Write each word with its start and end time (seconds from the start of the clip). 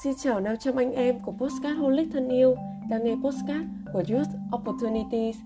Xin 0.00 0.14
chào 0.14 0.40
500 0.40 0.76
anh 0.76 0.92
em 0.92 1.20
của 1.20 1.32
Postcard 1.32 1.78
Holic 1.78 2.08
thân 2.12 2.28
yêu 2.28 2.54
đang 2.90 3.04
nghe 3.04 3.14
Postcard 3.24 3.64
của 3.92 4.02
Youth 4.08 4.28
Opportunities. 4.56 5.36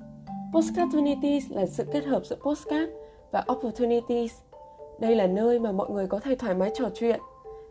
Postcard 0.53 0.83
Opportunities 0.83 1.51
là 1.51 1.67
sự 1.67 1.85
kết 1.93 2.05
hợp 2.05 2.23
giữa 2.25 2.37
Postcard 2.37 2.93
và 3.33 3.45
Opportunities. 3.53 4.33
Đây 5.01 5.17
là 5.17 5.27
nơi 5.27 5.61
mà 5.61 5.73
mọi 5.73 5.91
người 5.91 6.07
có 6.07 6.19
thể 6.19 6.35
thoải 6.35 6.55
mái 6.55 6.71
trò 6.75 6.85
chuyện, 6.95 7.21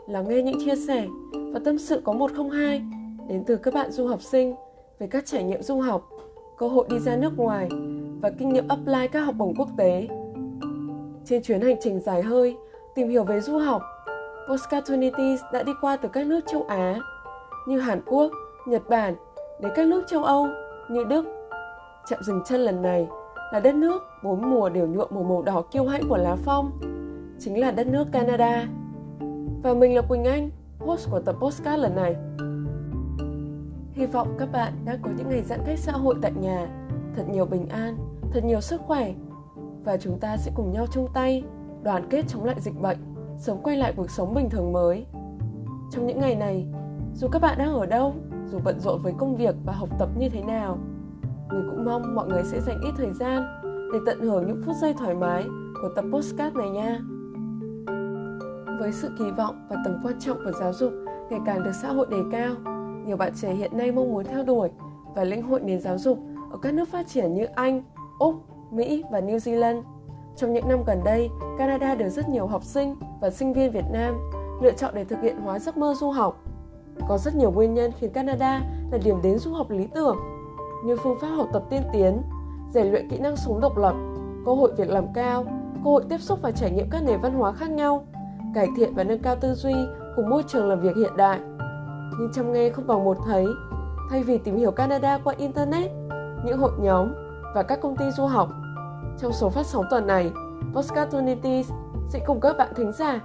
lắng 0.08 0.28
nghe 0.28 0.42
những 0.42 0.60
chia 0.66 0.76
sẻ 0.76 1.06
và 1.54 1.60
tâm 1.66 1.78
sự 1.78 2.02
có 2.04 2.14
102 2.14 2.82
đến 3.30 3.44
từ 3.48 3.56
các 3.56 3.74
bạn 3.74 3.92
du 3.92 4.08
học 4.08 4.22
sinh 4.22 4.56
về 5.00 5.08
các 5.08 5.26
trải 5.26 5.44
nghiệm 5.44 5.62
du 5.62 5.80
học, 5.80 6.10
cơ 6.58 6.68
hội 6.68 6.88
đi 6.90 7.00
ra 7.00 7.16
nước 7.16 7.38
ngoài 7.38 7.70
và 8.22 8.32
kinh 8.40 8.50
nghiệm 8.50 8.68
apply 8.68 9.08
các 9.12 9.20
học 9.20 9.36
bổng 9.38 9.56
quốc 9.56 9.70
tế. 9.78 10.08
Trên 11.26 11.42
chuyến 11.44 11.62
hành 11.62 11.78
trình 11.82 12.00
dài 12.00 12.22
hơi, 12.22 12.56
tìm 12.96 13.10
hiểu 13.10 13.24
về 13.24 13.42
du 13.42 13.58
học, 13.58 13.82
Postcard 14.50 14.92
Opportunities 14.92 15.42
đã 15.54 15.64
đi 15.64 15.72
qua 15.82 15.98
từ 15.98 16.10
các 16.10 16.28
nước 16.28 16.40
châu 16.48 16.64
Á 16.68 17.00
như 17.68 17.80
Hàn 17.80 18.02
Quốc, 18.06 18.32
Nhật 18.68 18.90
Bản 18.90 19.16
đến 19.62 19.72
các 19.76 19.88
nước 19.88 20.04
châu 20.08 20.24
Âu 20.24 20.48
như 20.90 21.04
Đức. 21.04 21.26
Chạm 22.10 22.24
dừng 22.24 22.42
chân 22.46 22.62
lần 22.62 22.82
này 22.82 23.08
là 23.54 23.60
đất 23.60 23.76
nước 23.76 24.04
bốn 24.24 24.50
mùa 24.50 24.70
đều 24.70 24.88
nhuộm 24.88 25.08
một 25.12 25.24
màu 25.24 25.42
đỏ 25.42 25.62
kiêu 25.72 25.86
hãnh 25.86 26.10
của 26.10 26.18
lá 26.18 26.36
phong, 26.36 26.72
chính 27.40 27.60
là 27.60 27.72
đất 27.72 27.88
nước 27.88 28.08
Canada. 28.12 28.68
Và 29.64 29.74
mình 29.74 29.96
là 29.96 30.02
Quỳnh 30.02 30.24
Anh, 30.24 30.50
host 30.80 31.12
của 31.12 31.20
tập 31.20 31.36
Postcard 31.40 31.84
lần 31.84 31.96
này. 31.96 32.16
Hy 33.94 34.06
vọng 34.06 34.36
các 34.40 34.52
bạn 34.52 34.74
đã 34.86 34.98
có 35.02 35.10
những 35.18 35.30
ngày 35.30 35.44
giãn 35.44 35.60
cách 35.66 35.80
xã 35.80 35.92
hội 35.92 36.16
tại 36.22 36.32
nhà, 36.32 36.68
thật 37.16 37.24
nhiều 37.32 37.46
bình 37.46 37.68
an, 37.70 37.98
thật 38.32 38.44
nhiều 38.44 38.62
sức 38.62 38.82
khỏe 38.82 39.14
và 39.84 39.98
chúng 39.98 40.20
ta 40.20 40.38
sẽ 40.38 40.52
cùng 40.56 40.72
nhau 40.72 40.86
chung 40.92 41.08
tay 41.14 41.44
đoàn 41.84 42.08
kết 42.10 42.26
chống 42.28 42.44
lại 42.44 42.56
dịch 42.60 42.82
bệnh 42.82 43.15
sớm 43.38 43.58
quay 43.64 43.78
lại 43.78 43.94
cuộc 43.96 44.10
sống 44.10 44.34
bình 44.34 44.50
thường 44.50 44.74
mới. 44.74 45.06
Trong 45.92 46.08
những 46.08 46.20
ngày 46.20 46.36
này, 46.36 46.68
dù 47.14 47.28
các 47.28 47.42
bạn 47.42 47.58
đang 47.58 47.74
ở 47.74 47.86
đâu, 47.86 48.14
dù 48.52 48.60
bận 48.64 48.80
rộn 48.80 49.02
với 49.02 49.14
công 49.18 49.36
việc 49.36 49.56
và 49.66 49.74
học 49.74 49.90
tập 50.00 50.10
như 50.18 50.30
thế 50.30 50.42
nào, 50.42 50.78
mình 51.50 51.68
cũng 51.72 51.86
mong 51.86 52.16
mọi 52.16 52.28
người 52.28 52.44
sẽ 52.44 52.62
dành 52.62 52.82
ít 52.82 52.92
thời 52.98 53.14
gian 53.14 53.62
để 53.94 54.00
tận 54.06 54.20
hưởng 54.22 54.48
những 54.48 54.62
phút 54.66 54.76
giây 54.82 54.94
thoải 54.94 55.16
mái 55.16 55.44
của 55.82 55.90
tập 55.96 56.06
postcard 56.12 56.56
này 56.56 56.70
nha. 56.70 57.00
Với 58.80 58.92
sự 58.92 59.10
kỳ 59.20 59.32
vọng 59.32 59.68
và 59.70 59.76
tầm 59.86 60.00
quan 60.04 60.20
trọng 60.20 60.38
của 60.46 60.52
giáo 60.60 60.74
dục 60.74 60.94
ngày 61.30 61.40
càng 61.46 61.64
được 61.64 61.76
xã 61.82 61.88
hội 61.88 62.08
đề 62.12 62.20
cao, 62.32 62.56
nhiều 63.06 63.18
bạn 63.18 63.32
trẻ 63.42 63.54
hiện 63.54 63.78
nay 63.78 63.92
mong 63.92 64.14
muốn 64.14 64.26
theo 64.26 64.44
đuổi 64.44 64.70
và 65.16 65.24
lĩnh 65.24 65.42
hội 65.42 65.60
nền 65.60 65.82
giáo 65.82 65.98
dục 65.98 66.20
ở 66.52 66.58
các 66.62 66.74
nước 66.74 66.90
phát 66.90 67.08
triển 67.08 67.34
như 67.34 67.46
Anh, 67.46 67.84
Úc, 68.20 68.36
Mỹ 68.72 69.04
và 69.12 69.22
New 69.22 69.38
Zealand– 69.38 69.82
trong 70.36 70.54
những 70.54 70.68
năm 70.68 70.84
gần 70.88 71.04
đây, 71.04 71.30
Canada 71.58 71.96
được 71.96 72.10
rất 72.10 72.30
nhiều 72.30 72.48
học 72.48 72.64
sinh 72.64 72.96
và 73.22 73.30
sinh 73.30 73.54
viên 73.54 73.72
Việt 73.72 73.86
Nam 73.92 74.32
lựa 74.62 74.72
chọn 74.72 74.94
để 74.96 75.04
thực 75.06 75.22
hiện 75.22 75.42
hóa 75.42 75.60
giấc 75.60 75.78
mơ 75.78 75.94
du 76.00 76.12
học. 76.12 76.44
Có 77.08 77.18
rất 77.18 77.36
nhiều 77.36 77.52
nguyên 77.52 77.74
nhân 77.74 77.92
khiến 78.00 78.12
Canada 78.12 78.62
là 78.92 78.98
điểm 79.04 79.22
đến 79.24 79.40
du 79.40 79.54
học 79.54 79.72
lý 79.72 79.88
tưởng, 79.88 80.18
như 80.86 80.96
phương 81.04 81.18
pháp 81.22 81.28
học 81.28 81.48
tập 81.54 81.64
tiên 81.70 81.82
tiến, 81.94 82.22
rèn 82.74 82.92
luyện 82.92 83.10
kỹ 83.10 83.18
năng 83.18 83.36
sống 83.36 83.60
độc 83.62 83.78
lập, 83.78 83.94
cơ 84.46 84.54
hội 84.54 84.72
việc 84.78 84.90
làm 84.90 85.14
cao, 85.14 85.44
cơ 85.84 85.90
hội 85.90 86.04
tiếp 86.10 86.22
xúc 86.22 86.40
và 86.42 86.52
trải 86.52 86.72
nghiệm 86.72 86.90
các 86.90 87.04
nền 87.04 87.22
văn 87.22 87.34
hóa 87.34 87.52
khác 87.52 87.72
nhau, 87.72 88.08
cải 88.56 88.68
thiện 88.78 88.94
và 88.96 89.04
nâng 89.04 89.22
cao 89.22 89.36
tư 89.36 89.54
duy 89.54 89.76
cùng 90.16 90.30
môi 90.30 90.44
trường 90.48 90.70
làm 90.70 90.80
việc 90.82 90.96
hiện 90.96 91.18
đại. 91.18 91.40
Nhưng 92.20 92.30
chăm 92.34 92.54
nghe 92.54 92.70
không 92.70 92.88
bằng 92.88 93.04
một 93.04 93.18
thấy, 93.26 93.46
thay 94.10 94.24
vì 94.24 94.38
tìm 94.38 94.58
hiểu 94.58 94.72
Canada 94.72 95.18
qua 95.24 95.34
Internet, 95.38 95.92
những 96.46 96.58
hội 96.58 96.72
nhóm 96.80 97.14
và 97.56 97.64
các 97.64 97.80
công 97.82 97.98
ty 97.98 98.06
du 98.12 98.26
học 98.26 98.50
trong 99.20 99.34
số 99.34 99.50
phát 99.50 99.66
sóng 99.66 99.86
tuần 99.90 100.08
này, 100.08 100.32
Postcard 100.74 101.16
sẽ 102.10 102.20
cùng 102.26 102.40
các 102.42 102.58
bạn 102.58 102.74
thính 102.76 102.92
giả 102.92 103.20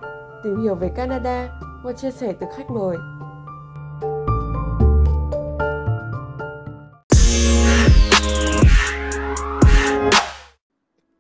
tìm 0.45 0.63
hiểu 0.63 0.75
về 0.75 0.91
Canada 0.97 1.49
qua 1.85 1.93
chia 1.93 2.11
sẻ 2.11 2.35
từ 2.41 2.47
khách 2.57 2.71
mời. 2.71 2.97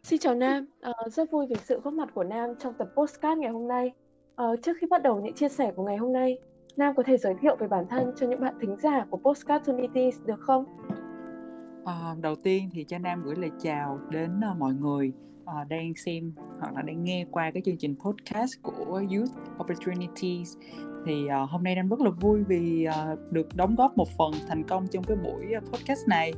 Xin 0.03 0.19
chào 0.19 0.35
Nam, 0.35 0.67
ờ, 0.81 0.93
rất 1.07 1.31
vui 1.31 1.47
vì 1.49 1.57
sự 1.65 1.81
góp 1.85 1.95
mặt 1.95 2.09
của 2.15 2.25
Nam 2.25 2.55
trong 2.59 2.75
tập 2.75 2.89
Postcard 2.97 3.41
ngày 3.41 3.51
hôm 3.51 3.69
nay. 3.69 3.93
Ờ, 4.35 4.57
trước 4.63 4.73
khi 4.81 4.87
bắt 4.91 5.03
đầu 5.03 5.21
những 5.21 5.35
chia 5.35 5.49
sẻ 5.49 5.73
của 5.77 5.83
ngày 5.83 5.97
hôm 5.97 6.13
nay, 6.13 6.39
Nam 6.77 6.95
có 6.97 7.03
thể 7.07 7.17
giới 7.17 7.35
thiệu 7.41 7.57
về 7.57 7.69
bản 7.69 7.87
thân 7.91 8.13
cho 8.17 8.27
những 8.27 8.41
bạn 8.41 8.55
thính 8.61 8.77
giả 8.83 9.07
của 9.11 9.17
Postcard 9.17 9.67
Tunities 9.67 10.19
được 10.27 10.41
không? 10.41 10.65
À, 11.85 12.15
đầu 12.21 12.37
tiên 12.37 12.71
thì 12.73 12.85
cho 12.85 12.99
Nam 12.99 13.23
gửi 13.23 13.37
lời 13.37 13.51
chào 13.63 14.01
đến 14.11 14.41
uh, 14.51 14.59
mọi 14.59 14.75
người 14.75 15.13
uh, 15.43 15.69
đang 15.69 15.93
xem 15.97 16.33
hoặc 16.61 16.75
là 16.75 16.83
đang 16.83 17.05
nghe 17.05 17.27
qua 17.31 17.51
cái 17.51 17.63
chương 17.67 17.77
trình 17.77 17.95
podcast 18.05 18.53
của 18.63 19.03
Youth 19.11 19.31
Opportunities. 19.61 20.57
Thì 21.07 21.25
uh, 21.25 21.51
hôm 21.51 21.63
nay 21.63 21.75
Nam 21.75 21.89
rất 21.89 22.01
là 22.01 22.11
vui 22.11 22.45
vì 22.45 22.87
uh, 22.89 23.33
được 23.33 23.57
đóng 23.57 23.75
góp 23.75 23.97
một 23.97 24.09
phần 24.19 24.33
thành 24.49 24.65
công 24.65 24.87
trong 24.87 25.05
cái 25.05 25.17
buổi 25.17 25.47
podcast 25.73 26.09
này. 26.09 26.33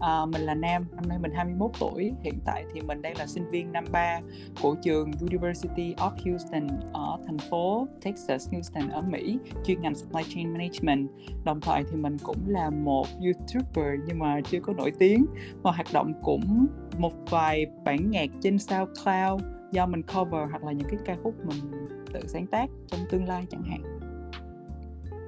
À, 0.00 0.26
mình 0.26 0.42
là 0.42 0.54
Nam, 0.54 0.86
năm 0.92 1.08
nay 1.08 1.18
mình 1.18 1.32
21 1.32 1.70
tuổi. 1.80 2.12
Hiện 2.22 2.38
tại 2.44 2.64
thì 2.72 2.80
mình 2.80 3.02
đang 3.02 3.18
là 3.18 3.26
sinh 3.26 3.50
viên 3.50 3.72
năm 3.72 3.84
3 3.92 4.20
của 4.62 4.76
trường 4.82 5.10
University 5.20 5.94
of 5.94 6.10
Houston 6.26 6.68
ở 6.92 7.18
thành 7.26 7.38
phố 7.38 7.88
Texas, 8.02 8.52
Houston 8.52 8.88
ở 8.88 9.02
Mỹ, 9.02 9.38
chuyên 9.64 9.80
ngành 9.80 9.94
Supply 9.94 10.22
Chain 10.34 10.52
Management. 10.52 11.08
Đồng 11.44 11.60
thời 11.60 11.84
thì 11.90 11.96
mình 11.96 12.16
cũng 12.22 12.38
là 12.46 12.70
một 12.70 13.06
YouTuber 13.20 14.00
nhưng 14.06 14.18
mà 14.18 14.40
chưa 14.40 14.60
có 14.60 14.72
nổi 14.72 14.92
tiếng 14.98 15.26
và 15.62 15.72
hoạt 15.72 15.86
động 15.92 16.12
cũng 16.22 16.66
một 16.98 17.12
vài 17.30 17.66
bản 17.84 18.10
nhạc 18.10 18.30
trên 18.40 18.58
SoundCloud 18.58 19.42
do 19.72 19.86
mình 19.86 20.02
cover 20.02 20.50
hoặc 20.50 20.64
là 20.64 20.72
những 20.72 20.88
cái 20.90 21.00
ca 21.04 21.16
khúc 21.22 21.34
mình 21.44 21.88
tự 22.12 22.20
sáng 22.26 22.46
tác 22.46 22.70
trong 22.86 23.00
tương 23.10 23.28
lai 23.28 23.46
chẳng 23.50 23.62
hạn. 23.62 24.00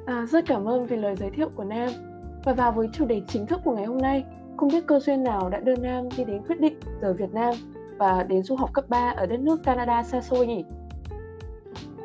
À, 0.07 0.27
rất 0.27 0.45
cảm 0.47 0.65
ơn 0.65 0.87
vì 0.87 0.97
lời 0.97 1.17
giới 1.17 1.31
thiệu 1.31 1.51
của 1.55 1.65
Nam. 1.65 1.91
Và 2.45 2.53
vào 2.53 2.73
với 2.73 2.89
chủ 2.93 3.07
đề 3.07 3.21
chính 3.29 3.47
thức 3.47 3.61
của 3.65 3.77
ngày 3.77 3.85
hôm 3.85 3.99
nay, 3.99 4.25
không 4.61 4.69
biết 4.69 4.87
cơ 4.87 5.01
duyên 5.01 5.23
nào 5.23 5.49
đã 5.49 5.61
đưa 5.61 5.77
Nam 5.77 6.09
đi 6.17 6.25
đến 6.25 6.43
quyết 6.49 6.61
định 6.61 6.81
rời 7.01 7.15
Việt 7.15 7.33
Nam 7.33 7.55
và 7.99 8.23
đến 8.23 8.43
du 8.43 8.57
học 8.57 8.71
cấp 8.73 8.85
3 8.89 9.15
ở 9.17 9.27
đất 9.27 9.41
nước 9.41 9.63
Canada 9.65 10.03
xa 10.03 10.21
xôi 10.21 10.47
nhỉ? 10.47 10.65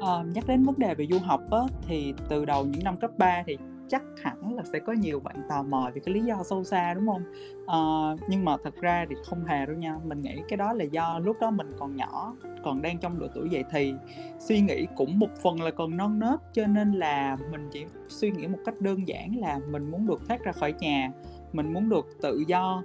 À, 0.01 0.23
nhắc 0.33 0.43
đến 0.47 0.63
vấn 0.63 0.75
đề 0.77 0.95
về 0.95 1.07
du 1.11 1.19
học 1.19 1.41
á, 1.51 1.59
thì 1.87 2.13
từ 2.29 2.45
đầu 2.45 2.65
những 2.65 2.83
năm 2.83 2.97
cấp 2.97 3.11
3 3.17 3.43
thì 3.47 3.57
chắc 3.87 4.01
hẳn 4.23 4.55
là 4.55 4.63
sẽ 4.63 4.79
có 4.79 4.93
nhiều 4.93 5.19
bạn 5.19 5.35
tò 5.49 5.63
mò 5.63 5.91
về 5.95 6.01
cái 6.05 6.15
lý 6.15 6.21
do 6.21 6.43
sâu 6.43 6.63
xa 6.63 6.93
đúng 6.93 7.07
không? 7.07 7.23
À, 7.67 7.79
nhưng 8.29 8.45
mà 8.45 8.57
thật 8.63 8.75
ra 8.81 9.05
thì 9.09 9.15
không 9.25 9.45
hề 9.45 9.65
đâu 9.65 9.75
nha. 9.75 9.97
Mình 10.05 10.21
nghĩ 10.21 10.35
cái 10.49 10.57
đó 10.57 10.73
là 10.73 10.83
do 10.83 11.19
lúc 11.19 11.37
đó 11.39 11.51
mình 11.51 11.71
còn 11.79 11.95
nhỏ, 11.95 12.35
còn 12.63 12.81
đang 12.81 12.97
trong 12.97 13.19
độ 13.19 13.27
tuổi 13.35 13.49
dậy 13.49 13.63
thì 13.71 13.93
suy 14.39 14.61
nghĩ 14.61 14.87
cũng 14.95 15.19
một 15.19 15.29
phần 15.43 15.61
là 15.61 15.71
còn 15.71 15.97
non 15.97 16.19
nớt 16.19 16.39
cho 16.53 16.67
nên 16.67 16.91
là 16.91 17.37
mình 17.51 17.69
chỉ 17.71 17.85
suy 18.07 18.31
nghĩ 18.31 18.47
một 18.47 18.59
cách 18.65 18.81
đơn 18.81 19.07
giản 19.07 19.35
là 19.39 19.59
mình 19.69 19.91
muốn 19.91 20.07
được 20.07 20.21
thoát 20.27 20.43
ra 20.43 20.51
khỏi 20.51 20.73
nhà 20.79 21.11
mình 21.55 21.73
muốn 21.73 21.89
được 21.89 22.05
tự 22.21 22.43
do. 22.47 22.83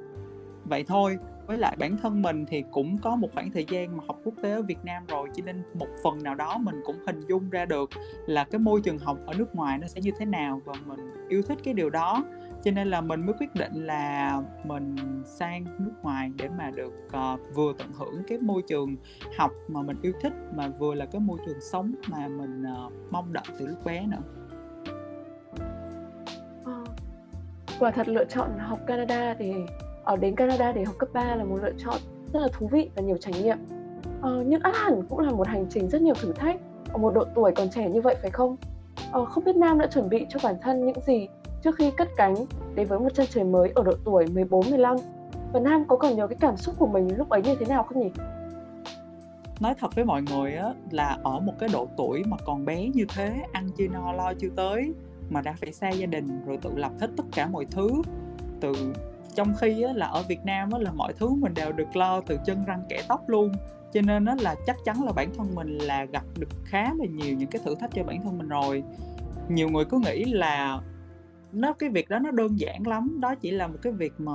Vậy 0.65 0.85
thôi 0.85 1.19
với 1.47 1.59
lại 1.59 1.77
bản 1.79 1.97
thân 2.03 2.23
mình 2.23 2.45
thì 2.47 2.65
cũng 2.71 2.99
có 2.99 3.17
một 3.17 3.29
khoảng 3.35 3.51
thời 3.51 3.65
gian 3.69 3.97
mà 3.97 4.05
học 4.07 4.19
quốc 4.25 4.35
tế 4.43 4.51
ở 4.51 4.63
Việt 4.63 4.85
Nam 4.85 5.03
rồi 5.09 5.29
cho 5.35 5.43
nên 5.47 5.63
một 5.75 5.89
phần 6.03 6.23
nào 6.23 6.35
đó 6.35 6.59
mình 6.59 6.81
cũng 6.85 6.97
hình 7.07 7.21
dung 7.29 7.51
ra 7.51 7.65
được 7.65 7.91
là 8.27 8.45
cái 8.45 8.59
môi 8.59 8.81
trường 8.81 8.99
học 8.99 9.19
ở 9.27 9.35
nước 9.39 9.55
ngoài 9.55 9.79
nó 9.79 9.87
sẽ 9.87 10.01
như 10.01 10.11
thế 10.19 10.27
nào 10.27 10.63
và 10.65 10.73
mình 10.87 11.29
yêu 11.29 11.43
thích 11.43 11.59
cái 11.65 11.75
điều 11.75 11.91
đó. 11.91 12.25
Cho 12.65 12.71
nên 12.71 12.89
là 12.89 13.01
mình 13.01 13.27
mới 13.27 13.35
quyết 13.39 13.55
định 13.55 13.87
là 13.87 14.43
mình 14.65 14.97
sang 15.25 15.65
nước 15.65 15.93
ngoài 16.03 16.31
để 16.37 16.49
mà 16.59 16.71
được 16.71 16.93
uh, 17.07 17.55
vừa 17.55 17.73
tận 17.79 17.89
hưởng 17.93 18.23
cái 18.29 18.39
môi 18.39 18.63
trường 18.69 18.97
học 19.39 19.51
mà 19.69 19.83
mình 19.83 19.97
yêu 20.03 20.13
thích 20.21 20.33
mà 20.55 20.69
vừa 20.69 20.95
là 20.95 21.07
cái 21.07 21.21
môi 21.21 21.39
trường 21.47 21.61
sống 21.61 21.95
mà 22.11 22.29
mình 22.29 22.63
uh, 22.87 22.93
mong 23.11 23.33
đợi 23.33 23.45
từ 23.59 23.67
lúc 23.67 23.85
bé 23.85 24.07
nữa. 24.07 24.40
Quả 27.81 27.91
thật 27.91 28.09
lựa 28.09 28.25
chọn 28.25 28.59
học 28.59 28.79
Canada 28.87 29.35
thì 29.39 29.53
ở 30.05 30.17
đến 30.17 30.37
Canada 30.37 30.73
để 30.73 30.85
học 30.85 30.95
cấp 30.99 31.09
3 31.13 31.35
là 31.37 31.45
một 31.45 31.59
lựa 31.63 31.73
chọn 31.79 31.97
rất 32.33 32.41
là 32.41 32.49
thú 32.53 32.69
vị 32.73 32.91
và 32.97 33.03
nhiều 33.03 33.17
trải 33.17 33.33
nghiệm. 33.43 33.59
Ờ, 34.23 34.45
nhưng 34.47 34.61
át 34.63 34.77
hẳn 34.77 35.03
cũng 35.09 35.19
là 35.19 35.31
một 35.31 35.49
hành 35.49 35.67
trình 35.71 35.89
rất 35.89 36.03
nhiều 36.03 36.15
thử 36.15 36.33
thách. 36.33 36.61
Ở 36.93 36.99
một 36.99 37.15
độ 37.15 37.25
tuổi 37.35 37.53
còn 37.57 37.71
trẻ 37.71 37.89
như 37.89 38.01
vậy 38.01 38.17
phải 38.23 38.31
không? 38.31 38.57
Ờ, 39.13 39.25
không 39.25 39.45
biết 39.45 39.57
Nam 39.57 39.79
đã 39.79 39.87
chuẩn 39.87 40.09
bị 40.09 40.27
cho 40.29 40.41
bản 40.43 40.55
thân 40.63 40.87
những 40.87 41.01
gì 41.07 41.29
trước 41.63 41.77
khi 41.77 41.91
cất 41.91 42.09
cánh 42.17 42.35
đến 42.75 42.87
với 42.87 42.99
một 42.99 43.09
chân 43.15 43.27
trời 43.31 43.45
mới 43.45 43.73
ở 43.75 43.83
độ 43.83 43.93
tuổi 44.05 44.27
14 44.27 44.71
15 44.71 44.97
và 45.53 45.61
Nam 45.61 45.85
có 45.89 45.97
còn 45.97 46.17
nhớ 46.17 46.27
cái 46.27 46.37
cảm 46.41 46.57
xúc 46.57 46.75
của 46.79 46.87
mình 46.87 47.19
lúc 47.19 47.29
ấy 47.29 47.43
như 47.43 47.55
thế 47.55 47.67
nào 47.67 47.83
không 47.83 48.01
nhỉ? 48.01 48.11
nói 49.61 49.75
thật 49.81 49.95
với 49.95 50.05
mọi 50.05 50.23
người 50.23 50.55
á 50.55 50.75
là 50.91 51.19
ở 51.23 51.41
một 51.41 51.53
cái 51.59 51.69
độ 51.73 51.89
tuổi 51.97 52.23
mà 52.27 52.37
còn 52.47 52.65
bé 52.65 52.89
như 52.95 53.05
thế 53.17 53.43
ăn 53.53 53.69
chưa 53.77 53.89
no 53.89 54.13
lo 54.13 54.33
chưa 54.39 54.49
tới 54.57 54.95
mà 55.31 55.41
đã 55.41 55.53
phải 55.53 55.73
xa 55.73 55.91
gia 55.91 56.07
đình 56.07 56.45
rồi 56.47 56.59
tự 56.63 56.71
lập 56.77 56.93
hết 57.01 57.11
tất 57.17 57.25
cả 57.33 57.47
mọi 57.47 57.67
thứ. 57.71 58.03
Từ 58.61 58.73
trong 59.35 59.55
khi 59.61 59.83
á, 59.83 59.93
là 59.93 60.07
ở 60.07 60.23
Việt 60.23 60.45
Nam 60.45 60.71
á, 60.73 60.79
là 60.79 60.93
mọi 60.93 61.13
thứ 61.13 61.29
mình 61.35 61.55
đều 61.55 61.73
được 61.73 61.97
lo 61.97 62.21
từ 62.21 62.39
chân 62.47 62.65
răng 62.65 62.83
kẻ 62.89 63.03
tóc 63.09 63.29
luôn. 63.29 63.53
Cho 63.93 64.01
nên 64.01 64.25
nó 64.25 64.35
là 64.41 64.55
chắc 64.67 64.77
chắn 64.85 65.05
là 65.05 65.13
bản 65.13 65.31
thân 65.37 65.55
mình 65.55 65.79
là 65.79 66.05
gặp 66.05 66.25
được 66.39 66.49
khá 66.65 66.95
là 66.99 67.05
nhiều 67.05 67.37
những 67.37 67.49
cái 67.49 67.63
thử 67.65 67.75
thách 67.75 67.91
cho 67.95 68.05
bản 68.05 68.23
thân 68.23 68.39
mình 68.39 68.49
rồi. 68.49 68.83
Nhiều 69.49 69.69
người 69.69 69.85
cứ 69.85 69.99
nghĩ 69.99 70.25
là 70.25 70.81
nó 71.53 71.73
cái 71.73 71.89
việc 71.89 72.09
đó 72.09 72.19
nó 72.19 72.31
đơn 72.31 72.61
giản 72.61 72.87
lắm 72.87 73.21
đó 73.21 73.35
chỉ 73.35 73.51
là 73.51 73.67
một 73.67 73.79
cái 73.83 73.93
việc 73.93 74.13
mà 74.19 74.33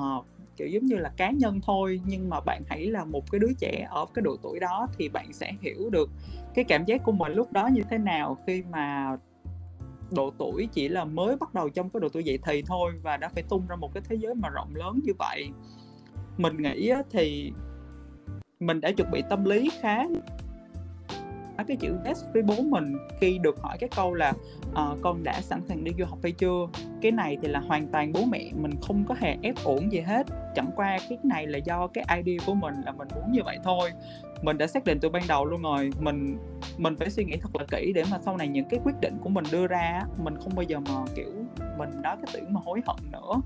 kiểu 0.58 0.68
giống 0.68 0.86
như 0.86 0.96
là 0.96 1.12
cá 1.18 1.32
nhân 1.32 1.60
thôi. 1.66 2.02
Nhưng 2.06 2.30
mà 2.30 2.40
bạn 2.40 2.62
hãy 2.68 2.86
là 2.86 3.06
một 3.06 3.32
cái 3.32 3.40
đứa 3.40 3.52
trẻ 3.60 3.88
ở 3.90 4.06
cái 4.14 4.24
độ 4.24 4.36
tuổi 4.42 4.60
đó 4.60 4.88
thì 4.98 5.10
bạn 5.10 5.34
sẽ 5.34 5.52
hiểu 5.62 5.90
được 5.90 6.10
cái 6.54 6.66
cảm 6.66 6.86
giác 6.86 7.04
của 7.04 7.12
mình 7.12 7.34
lúc 7.34 7.54
đó 7.54 7.68
như 7.68 7.82
thế 7.90 7.98
nào 7.98 8.38
khi 8.48 8.64
mà 8.72 9.18
độ 10.12 10.34
tuổi 10.38 10.68
chỉ 10.74 10.88
là 10.88 11.06
mới 11.06 11.36
bắt 11.36 11.54
đầu 11.54 11.70
trong 11.70 11.90
cái 11.90 12.00
độ 12.00 12.10
tuổi 12.10 12.24
dậy 12.24 12.40
thì 12.46 12.62
thôi 12.62 12.94
và 13.04 13.18
đã 13.18 13.30
phải 13.30 13.44
tung 13.50 13.68
ra 13.68 13.76
một 13.76 13.94
cái 13.94 14.04
thế 14.10 14.16
giới 14.16 14.36
mà 14.36 14.50
rộng 14.50 14.76
lớn 14.76 15.00
như 15.04 15.14
vậy. 15.20 15.50
Mình 16.38 16.58
nghĩ 16.58 16.92
thì 17.12 17.52
mình 18.60 18.82
đã 18.82 18.92
chuẩn 18.92 19.12
bị 19.12 19.24
tâm 19.30 19.46
lý 19.46 19.70
khá 19.82 20.04
cái 21.64 21.78
chữ 21.78 21.96
yes 22.06 22.24
với 22.34 22.42
bố 22.42 22.56
mình 22.62 22.98
khi 23.20 23.38
được 23.38 23.60
hỏi 23.60 23.78
cái 23.80 23.90
câu 23.96 24.14
là 24.14 24.34
uh, 24.72 24.98
con 25.02 25.24
đã 25.24 25.42
sẵn 25.42 25.62
sàng 25.62 25.84
đi 25.84 25.92
du 26.00 26.06
học 26.06 26.20
hay 26.24 26.32
chưa? 26.32 26.68
Cái 27.02 27.12
này 27.12 27.38
thì 27.42 27.48
là 27.48 27.60
hoàn 27.60 27.88
toàn 27.88 28.12
bố 28.14 28.26
mẹ 28.26 28.52
mình 28.54 28.72
không 28.82 29.04
có 29.08 29.16
hề 29.20 29.38
ép 29.42 29.56
uổng 29.64 29.92
gì 29.92 30.00
hết. 30.00 30.28
Chẳng 30.56 30.70
qua 30.76 30.98
cái 31.10 31.18
này 31.24 31.48
là 31.48 31.58
do 31.58 31.88
cái 31.88 32.06
idea 32.18 32.46
của 32.46 32.54
mình 32.54 32.74
là 32.86 32.92
mình 32.92 33.08
muốn 33.16 33.32
như 33.32 33.42
vậy 33.46 33.58
thôi. 33.64 33.92
Mình 34.42 34.58
đã 34.58 34.68
xác 34.68 34.84
định 34.86 35.00
từ 35.02 35.10
ban 35.10 35.24
đầu 35.28 35.46
luôn 35.46 35.62
rồi. 35.62 35.90
Mình 36.00 36.38
mình 36.78 36.96
phải 36.96 37.10
suy 37.10 37.26
nghĩ 37.26 37.38
thật 37.38 37.56
là 37.56 37.66
kỹ 37.72 37.92
để 37.96 38.04
mà 38.12 38.20
sau 38.26 38.38
này 38.38 38.48
những 38.48 38.66
cái 38.70 38.80
quyết 38.84 38.96
định 39.02 39.18
của 39.22 39.30
mình 39.30 39.46
đưa 39.52 39.68
ra 39.68 40.02
mình 40.18 40.38
không 40.38 40.56
bao 40.56 40.64
giờ 40.64 40.80
mà 40.80 41.06
kiểu 41.16 41.32
mình 41.78 41.90
nói 42.04 42.16
cái 42.16 42.26
tưởng 42.34 42.54
mà 42.54 42.62
hối 42.66 42.82
hận 42.86 43.12
nữa. 43.12 43.42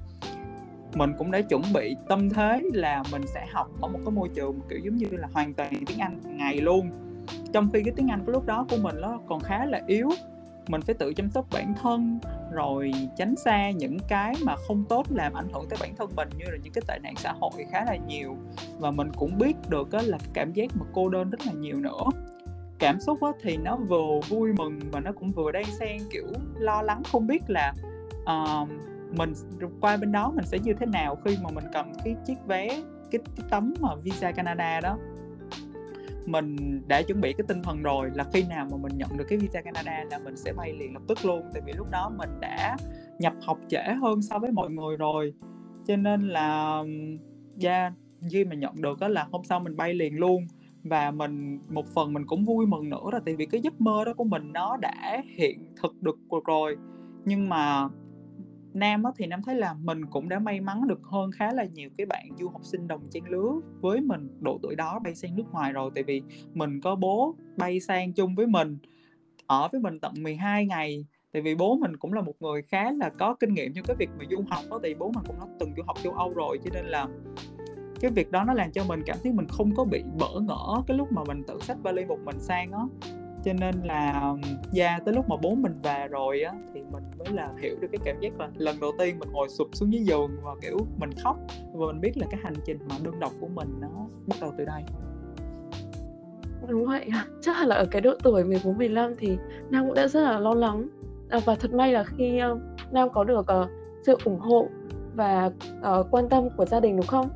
Mình 0.95 1.11
cũng 1.17 1.31
đã 1.31 1.41
chuẩn 1.41 1.61
bị 1.73 1.95
tâm 2.07 2.29
thế 2.29 2.61
là 2.73 3.03
mình 3.11 3.21
sẽ 3.27 3.47
học 3.51 3.67
ở 3.81 3.87
một 3.87 3.99
cái 4.05 4.11
môi 4.11 4.29
trường 4.35 4.59
kiểu 4.69 4.79
giống 4.83 4.95
như 4.95 5.07
là 5.11 5.27
hoàn 5.33 5.53
toàn 5.53 5.73
tiếng 5.87 5.99
Anh 5.99 6.19
ngày 6.37 6.61
luôn 6.61 6.89
trong 7.53 7.69
khi 7.73 7.83
cái 7.83 7.93
tiếng 7.95 8.07
Anh 8.07 8.25
của 8.25 8.31
lúc 8.31 8.45
đó 8.45 8.65
của 8.69 8.77
mình 8.81 8.95
nó 9.01 9.19
còn 9.27 9.39
khá 9.39 9.65
là 9.65 9.81
yếu 9.87 10.09
mình 10.69 10.81
phải 10.81 10.95
tự 10.95 11.13
chăm 11.13 11.29
sóc 11.31 11.45
bản 11.51 11.73
thân 11.81 12.19
rồi 12.51 12.91
tránh 13.17 13.35
xa 13.35 13.71
những 13.71 13.97
cái 14.07 14.33
mà 14.45 14.55
không 14.67 14.83
tốt 14.89 15.05
làm 15.09 15.33
ảnh 15.33 15.47
hưởng 15.53 15.69
tới 15.69 15.79
bản 15.81 15.95
thân 15.95 16.09
mình 16.15 16.29
như 16.37 16.45
là 16.45 16.57
những 16.63 16.73
cái 16.73 16.81
tệ 16.87 16.99
nạn 17.03 17.13
xã 17.17 17.31
hội 17.31 17.51
khá 17.71 17.85
là 17.85 17.95
nhiều. 17.95 18.37
Và 18.79 18.91
mình 18.91 19.11
cũng 19.15 19.37
biết 19.37 19.55
được 19.69 19.93
là 19.93 20.17
cảm 20.33 20.53
giác 20.53 20.71
mà 20.79 20.85
cô 20.93 21.09
đơn 21.09 21.29
rất 21.29 21.39
là 21.45 21.51
nhiều 21.51 21.79
nữa. 21.79 22.03
Cảm 22.79 22.99
xúc 22.99 23.19
thì 23.41 23.57
nó 23.57 23.75
vừa 23.75 24.19
vui 24.29 24.53
mừng 24.53 24.79
và 24.91 24.99
nó 24.99 25.11
cũng 25.11 25.31
vừa 25.31 25.51
đan 25.51 25.63
xen 25.79 25.97
kiểu 26.11 26.27
lo 26.57 26.81
lắng 26.81 27.01
không 27.11 27.27
biết 27.27 27.43
là 27.47 27.73
uh, 28.21 28.69
mình 29.17 29.33
qua 29.81 29.97
bên 29.97 30.11
đó 30.11 30.31
mình 30.35 30.45
sẽ 30.45 30.59
như 30.59 30.73
thế 30.73 30.85
nào 30.85 31.15
khi 31.25 31.37
mà 31.43 31.49
mình 31.49 31.65
cầm 31.73 31.91
cái 32.03 32.15
chiếc 32.25 32.37
vé 32.47 32.67
cái, 33.11 33.21
cái 33.37 33.45
tấm 33.49 33.73
mà 33.79 33.95
visa 33.95 34.31
Canada 34.31 34.81
đó 34.81 34.97
mình 36.25 36.81
đã 36.87 37.01
chuẩn 37.01 37.21
bị 37.21 37.33
cái 37.33 37.45
tinh 37.47 37.61
thần 37.63 37.81
rồi 37.81 38.09
là 38.13 38.25
khi 38.33 38.43
nào 38.49 38.67
mà 38.71 38.77
mình 38.77 38.97
nhận 38.97 39.17
được 39.17 39.25
cái 39.29 39.37
visa 39.37 39.61
Canada 39.61 40.03
là 40.11 40.19
mình 40.19 40.37
sẽ 40.37 40.53
bay 40.53 40.73
liền 40.73 40.93
lập 40.93 41.01
tức 41.07 41.25
luôn. 41.25 41.41
Tại 41.53 41.61
vì 41.65 41.73
lúc 41.73 41.87
đó 41.91 42.11
mình 42.17 42.29
đã 42.39 42.77
nhập 43.19 43.33
học 43.41 43.59
trễ 43.67 43.83
hơn 44.01 44.21
so 44.21 44.39
với 44.39 44.51
mọi 44.51 44.69
người 44.69 44.97
rồi. 44.97 45.33
Cho 45.87 45.95
nên 45.95 46.21
là 46.21 46.83
yeah, 47.63 47.93
khi 48.31 48.45
mà 48.45 48.55
nhận 48.55 48.81
được 48.81 48.99
đó 48.99 49.07
là 49.07 49.27
hôm 49.31 49.43
sau 49.43 49.59
mình 49.59 49.77
bay 49.77 49.93
liền 49.93 50.15
luôn. 50.15 50.47
Và 50.83 51.11
mình 51.11 51.59
một 51.69 51.87
phần 51.87 52.13
mình 52.13 52.25
cũng 52.25 52.45
vui 52.45 52.65
mừng 52.65 52.89
nữa 52.89 53.09
là 53.11 53.19
tại 53.25 53.35
vì 53.35 53.45
cái 53.45 53.61
giấc 53.61 53.81
mơ 53.81 54.03
đó 54.05 54.13
của 54.13 54.23
mình 54.23 54.53
nó 54.53 54.77
đã 54.77 55.21
hiện 55.37 55.65
thực 55.81 55.95
được 56.01 56.19
rồi. 56.45 56.77
Nhưng 57.25 57.49
mà 57.49 57.87
nam 58.73 59.03
á, 59.03 59.11
thì 59.17 59.27
nam 59.27 59.41
thấy 59.41 59.55
là 59.55 59.73
mình 59.73 60.05
cũng 60.05 60.29
đã 60.29 60.39
may 60.39 60.61
mắn 60.61 60.87
được 60.87 60.99
hơn 61.03 61.31
khá 61.31 61.51
là 61.53 61.63
nhiều 61.63 61.89
cái 61.97 62.05
bạn 62.05 62.29
du 62.39 62.49
học 62.49 62.61
sinh 62.63 62.87
đồng 62.87 63.01
trang 63.11 63.29
lứa 63.29 63.51
với 63.81 64.01
mình 64.01 64.29
độ 64.39 64.59
tuổi 64.63 64.75
đó 64.75 64.99
bay 65.03 65.15
sang 65.15 65.35
nước 65.35 65.51
ngoài 65.51 65.73
rồi. 65.73 65.91
Tại 65.95 66.03
vì 66.03 66.21
mình 66.53 66.81
có 66.81 66.95
bố 66.95 67.35
bay 67.57 67.79
sang 67.79 68.13
chung 68.13 68.35
với 68.35 68.47
mình 68.47 68.77
ở 69.47 69.69
với 69.71 69.81
mình 69.81 69.99
tận 69.99 70.13
12 70.17 70.65
ngày. 70.65 71.05
Tại 71.31 71.41
vì 71.41 71.55
bố 71.55 71.77
mình 71.77 71.97
cũng 71.97 72.13
là 72.13 72.21
một 72.21 72.33
người 72.39 72.61
khá 72.61 72.91
là 72.91 73.09
có 73.09 73.35
kinh 73.39 73.53
nghiệm 73.53 73.73
trong 73.73 73.85
cái 73.85 73.95
việc 73.99 74.09
mà 74.19 74.25
du 74.31 74.43
học 74.49 74.63
đó 74.69 74.79
thì 74.83 74.93
bố 74.93 75.11
mình 75.15 75.23
cũng 75.27 75.35
đã 75.39 75.45
từng 75.59 75.73
du 75.77 75.83
học 75.87 75.97
châu 76.03 76.13
Âu 76.13 76.33
rồi 76.33 76.59
cho 76.63 76.69
nên 76.73 76.85
là 76.85 77.07
cái 77.99 78.11
việc 78.11 78.31
đó 78.31 78.43
nó 78.43 78.53
làm 78.53 78.71
cho 78.71 78.83
mình 78.83 79.01
cảm 79.05 79.17
thấy 79.23 79.33
mình 79.33 79.47
không 79.47 79.75
có 79.75 79.83
bị 79.83 80.03
bỡ 80.19 80.39
ngỡ 80.39 80.83
cái 80.87 80.97
lúc 80.97 81.11
mà 81.11 81.23
mình 81.27 81.43
tự 81.47 81.59
xách 81.61 81.77
vali 81.83 82.05
một 82.05 82.19
mình 82.25 82.39
sang 82.39 82.71
á 82.71 82.83
cho 83.43 83.53
nên 83.53 83.75
là 83.83 84.33
da 84.71 84.89
yeah, 84.89 85.05
tới 85.05 85.13
lúc 85.13 85.29
mà 85.29 85.35
bố 85.41 85.55
mình 85.55 85.79
về 85.83 86.07
rồi 86.07 86.41
á 86.41 86.53
thì 86.73 86.81
mình 86.91 87.03
mới 87.17 87.27
là 87.33 87.49
hiểu 87.61 87.75
được 87.81 87.87
cái 87.91 87.99
cảm 88.03 88.19
giác 88.19 88.39
là 88.39 88.49
lần 88.55 88.79
đầu 88.81 88.91
tiên 88.99 89.19
mình 89.19 89.29
ngồi 89.31 89.49
sụp 89.49 89.67
xuống 89.73 89.93
dưới 89.93 90.03
giường 90.03 90.31
và 90.43 90.51
kiểu 90.61 90.77
mình 90.97 91.09
khóc. 91.23 91.37
Và 91.73 91.85
mình 91.87 92.01
biết 92.01 92.17
là 92.17 92.27
cái 92.31 92.39
hành 92.43 92.53
trình 92.65 92.79
mà 92.89 92.95
đơn 93.03 93.19
độc 93.19 93.31
của 93.41 93.47
mình 93.47 93.67
nó 93.81 93.87
bắt 94.27 94.35
đầu 94.41 94.53
từ 94.57 94.65
đây. 94.65 94.83
Đúng 96.67 96.85
vậy 96.85 97.09
chắc 97.41 97.57
hẳn 97.57 97.67
là 97.67 97.75
ở 97.75 97.85
cái 97.85 98.01
độ 98.01 98.13
tuổi 98.23 98.43
14 98.43 98.77
15 98.77 99.15
thì 99.17 99.37
Nam 99.69 99.85
cũng 99.85 99.93
đã 99.93 100.07
rất 100.07 100.21
là 100.21 100.39
lo 100.39 100.53
lắng. 100.53 100.87
À, 101.29 101.39
và 101.45 101.55
thật 101.55 101.73
may 101.73 101.93
là 101.93 102.03
khi 102.03 102.39
Nam 102.91 103.09
có 103.13 103.23
được 103.23 103.39
uh, 103.39 103.69
sự 104.05 104.17
ủng 104.25 104.39
hộ 104.39 104.67
và 105.15 105.51
uh, 105.99 106.07
quan 106.11 106.29
tâm 106.29 106.43
của 106.57 106.65
gia 106.65 106.79
đình 106.79 106.97
đúng 106.97 107.07
không? 107.07 107.29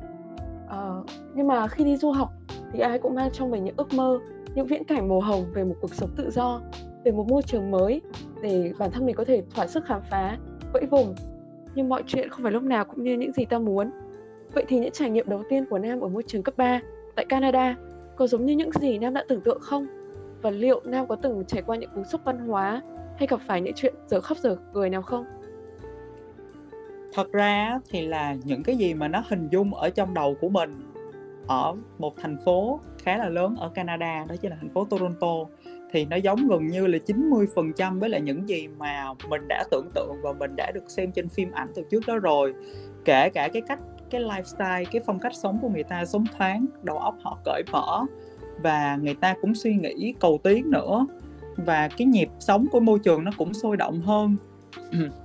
Uh, 0.66 1.06
nhưng 1.34 1.46
mà 1.46 1.68
khi 1.68 1.84
đi 1.84 1.96
du 1.96 2.10
học 2.10 2.32
thì 2.72 2.80
ai 2.80 2.98
cũng 2.98 3.14
mang 3.14 3.30
trong 3.32 3.50
mình 3.50 3.64
những 3.64 3.76
ước 3.76 3.94
mơ 3.94 4.18
những 4.54 4.66
viễn 4.66 4.84
cảnh 4.84 5.08
màu 5.08 5.20
hồng 5.20 5.44
về 5.54 5.64
một 5.64 5.74
cuộc 5.80 5.94
sống 5.94 6.10
tự 6.16 6.30
do, 6.30 6.60
về 7.04 7.12
một 7.12 7.28
môi 7.28 7.42
trường 7.42 7.70
mới 7.70 8.00
để 8.42 8.72
bản 8.78 8.90
thân 8.90 9.06
mình 9.06 9.16
có 9.16 9.24
thể 9.24 9.42
thỏa 9.54 9.66
sức 9.66 9.84
khám 9.84 10.00
phá, 10.10 10.38
vẫy 10.72 10.86
vùng. 10.86 11.14
Nhưng 11.74 11.88
mọi 11.88 12.02
chuyện 12.06 12.28
không 12.28 12.42
phải 12.42 12.52
lúc 12.52 12.62
nào 12.62 12.84
cũng 12.84 13.04
như 13.04 13.16
những 13.16 13.32
gì 13.32 13.44
ta 13.44 13.58
muốn. 13.58 13.90
Vậy 14.52 14.64
thì 14.68 14.78
những 14.78 14.92
trải 14.92 15.10
nghiệm 15.10 15.28
đầu 15.28 15.42
tiên 15.48 15.64
của 15.70 15.78
nam 15.78 16.00
ở 16.00 16.08
môi 16.08 16.22
trường 16.26 16.42
cấp 16.42 16.56
3 16.56 16.80
tại 17.14 17.24
Canada 17.24 17.76
có 18.16 18.26
giống 18.26 18.46
như 18.46 18.54
những 18.56 18.70
gì 18.80 18.98
nam 18.98 19.14
đã 19.14 19.24
tưởng 19.28 19.40
tượng 19.40 19.60
không? 19.60 19.86
Và 20.42 20.50
liệu 20.50 20.80
nam 20.84 21.06
có 21.06 21.16
từng 21.16 21.44
trải 21.44 21.62
qua 21.62 21.76
những 21.76 21.90
cú 21.94 22.04
sốc 22.04 22.20
văn 22.24 22.38
hóa 22.38 22.82
hay 23.16 23.26
gặp 23.26 23.40
phải 23.46 23.60
những 23.60 23.74
chuyện 23.76 23.94
giờ 24.06 24.20
khóc 24.20 24.38
giờ 24.38 24.56
cười 24.72 24.90
nào 24.90 25.02
không? 25.02 25.24
Thật 27.14 27.32
ra 27.32 27.80
thì 27.90 28.06
là 28.06 28.36
những 28.44 28.62
cái 28.62 28.76
gì 28.76 28.94
mà 28.94 29.08
nó 29.08 29.22
hình 29.28 29.48
dung 29.52 29.74
ở 29.74 29.90
trong 29.90 30.14
đầu 30.14 30.36
của 30.40 30.48
mình 30.48 30.80
ở 31.46 31.74
một 31.98 32.14
thành 32.16 32.36
phố 32.44 32.80
khá 33.04 33.16
là 33.16 33.28
lớn 33.28 33.56
ở 33.58 33.68
Canada, 33.68 34.24
đó 34.28 34.34
chính 34.40 34.50
là 34.50 34.56
thành 34.60 34.68
phố 34.68 34.84
Toronto. 34.84 35.34
Thì 35.92 36.04
nó 36.04 36.16
giống 36.16 36.48
gần 36.48 36.66
như 36.66 36.86
là 36.86 36.98
90% 37.06 37.98
với 38.00 38.08
lại 38.08 38.20
những 38.20 38.48
gì 38.48 38.68
mà 38.68 39.06
mình 39.28 39.48
đã 39.48 39.64
tưởng 39.70 39.90
tượng 39.94 40.16
và 40.22 40.32
mình 40.32 40.56
đã 40.56 40.70
được 40.74 40.90
xem 40.90 41.12
trên 41.12 41.28
phim 41.28 41.50
ảnh 41.52 41.68
từ 41.74 41.82
trước 41.90 42.06
đó 42.06 42.18
rồi. 42.18 42.54
Kể 43.04 43.30
cả 43.30 43.48
cái 43.52 43.62
cách, 43.68 43.78
cái 44.10 44.20
lifestyle, 44.20 44.84
cái 44.92 45.02
phong 45.06 45.18
cách 45.18 45.34
sống 45.34 45.58
của 45.62 45.68
người 45.68 45.82
ta 45.82 46.04
sống 46.04 46.24
thoáng, 46.38 46.66
đầu 46.82 46.98
óc 46.98 47.14
họ 47.22 47.38
cởi 47.44 47.62
mở 47.72 48.04
và 48.62 48.96
người 48.96 49.14
ta 49.14 49.34
cũng 49.40 49.54
suy 49.54 49.74
nghĩ, 49.74 50.14
cầu 50.20 50.40
tiến 50.42 50.70
nữa. 50.70 51.06
Và 51.56 51.88
cái 51.88 52.06
nhịp 52.06 52.28
sống 52.38 52.66
của 52.72 52.80
môi 52.80 52.98
trường 52.98 53.24
nó 53.24 53.30
cũng 53.36 53.54
sôi 53.54 53.76
động 53.76 54.00
hơn. 54.00 54.36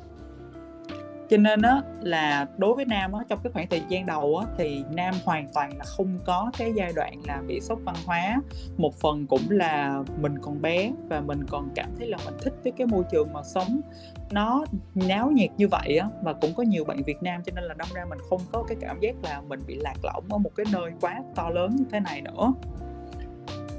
cho 1.29 1.37
nên 1.37 1.61
á, 1.61 1.81
là 2.01 2.47
đối 2.57 2.75
với 2.75 2.85
nam 2.85 3.11
á, 3.11 3.19
trong 3.29 3.39
cái 3.43 3.51
khoảng 3.53 3.67
thời 3.69 3.81
gian 3.89 4.05
đầu 4.05 4.37
á, 4.37 4.47
thì 4.57 4.83
nam 4.93 5.13
hoàn 5.25 5.47
toàn 5.53 5.77
là 5.77 5.85
không 5.85 6.19
có 6.25 6.51
cái 6.57 6.71
giai 6.75 6.91
đoạn 6.95 7.13
là 7.27 7.41
bị 7.47 7.61
sốc 7.61 7.79
văn 7.83 7.95
hóa. 8.05 8.41
Một 8.77 8.95
phần 8.95 9.27
cũng 9.27 9.41
là 9.49 10.03
mình 10.21 10.39
còn 10.41 10.61
bé 10.61 10.91
và 11.09 11.21
mình 11.21 11.45
còn 11.49 11.69
cảm 11.75 11.89
thấy 11.97 12.07
là 12.07 12.17
mình 12.25 12.33
thích 12.41 12.53
với 12.63 12.71
cái 12.77 12.87
môi 12.87 13.03
trường 13.11 13.33
mà 13.33 13.43
sống. 13.43 13.81
Nó 14.31 14.65
náo 14.95 15.31
nhiệt 15.31 15.49
như 15.57 15.67
vậy 15.67 15.97
á 15.97 16.09
và 16.21 16.33
cũng 16.33 16.53
có 16.53 16.63
nhiều 16.63 16.85
bạn 16.85 17.03
Việt 17.03 17.23
Nam, 17.23 17.41
cho 17.45 17.51
nên 17.55 17.63
là 17.63 17.73
đâm 17.73 17.87
ra 17.93 18.05
mình 18.09 18.19
không 18.29 18.41
có 18.51 18.63
cái 18.67 18.77
cảm 18.81 18.99
giác 18.99 19.15
là 19.23 19.41
mình 19.41 19.59
bị 19.67 19.75
lạc 19.75 19.95
lõng 20.03 20.23
ở 20.29 20.37
một 20.37 20.51
cái 20.55 20.65
nơi 20.71 20.91
quá 21.01 21.21
to 21.35 21.49
lớn 21.49 21.75
như 21.75 21.85
thế 21.91 21.99
này 21.99 22.21
nữa. 22.21 22.53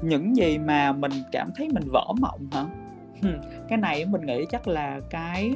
Những 0.01 0.35
gì 0.35 0.57
mà 0.57 0.91
mình 0.91 1.11
cảm 1.31 1.49
thấy 1.55 1.69
mình 1.73 1.83
vỡ 1.91 2.05
mộng 2.19 2.47
hả? 2.51 2.65
Cái 3.69 3.77
này 3.77 4.05
mình 4.05 4.25
nghĩ 4.25 4.45
chắc 4.51 4.67
là 4.67 4.99
cái 5.09 5.53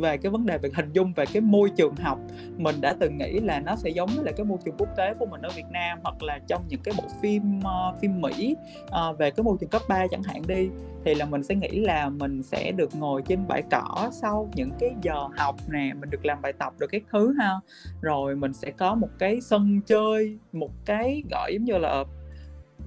về 0.00 0.16
cái 0.16 0.30
vấn 0.30 0.46
đề 0.46 0.58
về 0.58 0.70
hình 0.74 0.92
dung 0.92 1.12
về 1.12 1.24
cái 1.32 1.40
môi 1.40 1.70
trường 1.76 1.96
học. 1.96 2.18
Mình 2.56 2.80
đã 2.80 2.94
từng 3.00 3.18
nghĩ 3.18 3.40
là 3.40 3.60
nó 3.60 3.76
sẽ 3.76 3.90
giống 3.90 4.08
với 4.14 4.24
lại 4.24 4.34
cái 4.36 4.46
môi 4.46 4.58
trường 4.64 4.74
quốc 4.78 4.88
tế 4.96 5.14
của 5.18 5.26
mình 5.26 5.42
ở 5.42 5.50
Việt 5.56 5.70
Nam 5.70 5.98
hoặc 6.02 6.22
là 6.22 6.38
trong 6.46 6.62
những 6.68 6.80
cái 6.84 6.94
bộ 6.98 7.04
phim 7.22 7.58
uh, 7.58 8.00
phim 8.00 8.20
Mỹ 8.20 8.56
uh, 8.84 9.18
về 9.18 9.30
cái 9.30 9.44
môi 9.44 9.56
trường 9.60 9.70
cấp 9.70 9.82
3 9.88 10.06
chẳng 10.10 10.22
hạn 10.22 10.42
đi. 10.46 10.68
Thì 11.04 11.14
là 11.14 11.24
mình 11.24 11.42
sẽ 11.42 11.54
nghĩ 11.54 11.80
là 11.80 12.08
mình 12.08 12.42
sẽ 12.42 12.72
được 12.72 12.94
ngồi 12.94 13.22
trên 13.22 13.48
bãi 13.48 13.62
cỏ 13.70 14.10
sau 14.12 14.50
những 14.54 14.70
cái 14.80 14.90
giờ 15.02 15.28
học 15.36 15.56
nè 15.68 15.92
mình 16.00 16.10
được 16.10 16.24
làm 16.24 16.42
bài 16.42 16.52
tập 16.52 16.72
được 16.78 16.86
các 16.86 17.02
thứ 17.12 17.34
ha. 17.38 17.60
Rồi 18.00 18.36
mình 18.36 18.52
sẽ 18.52 18.70
có 18.70 18.94
một 18.94 19.08
cái 19.18 19.40
sân 19.40 19.80
chơi 19.86 20.38
một 20.52 20.70
cái 20.84 21.22
gọi 21.30 21.54
giống 21.54 21.64
như 21.64 21.78
là 21.78 22.04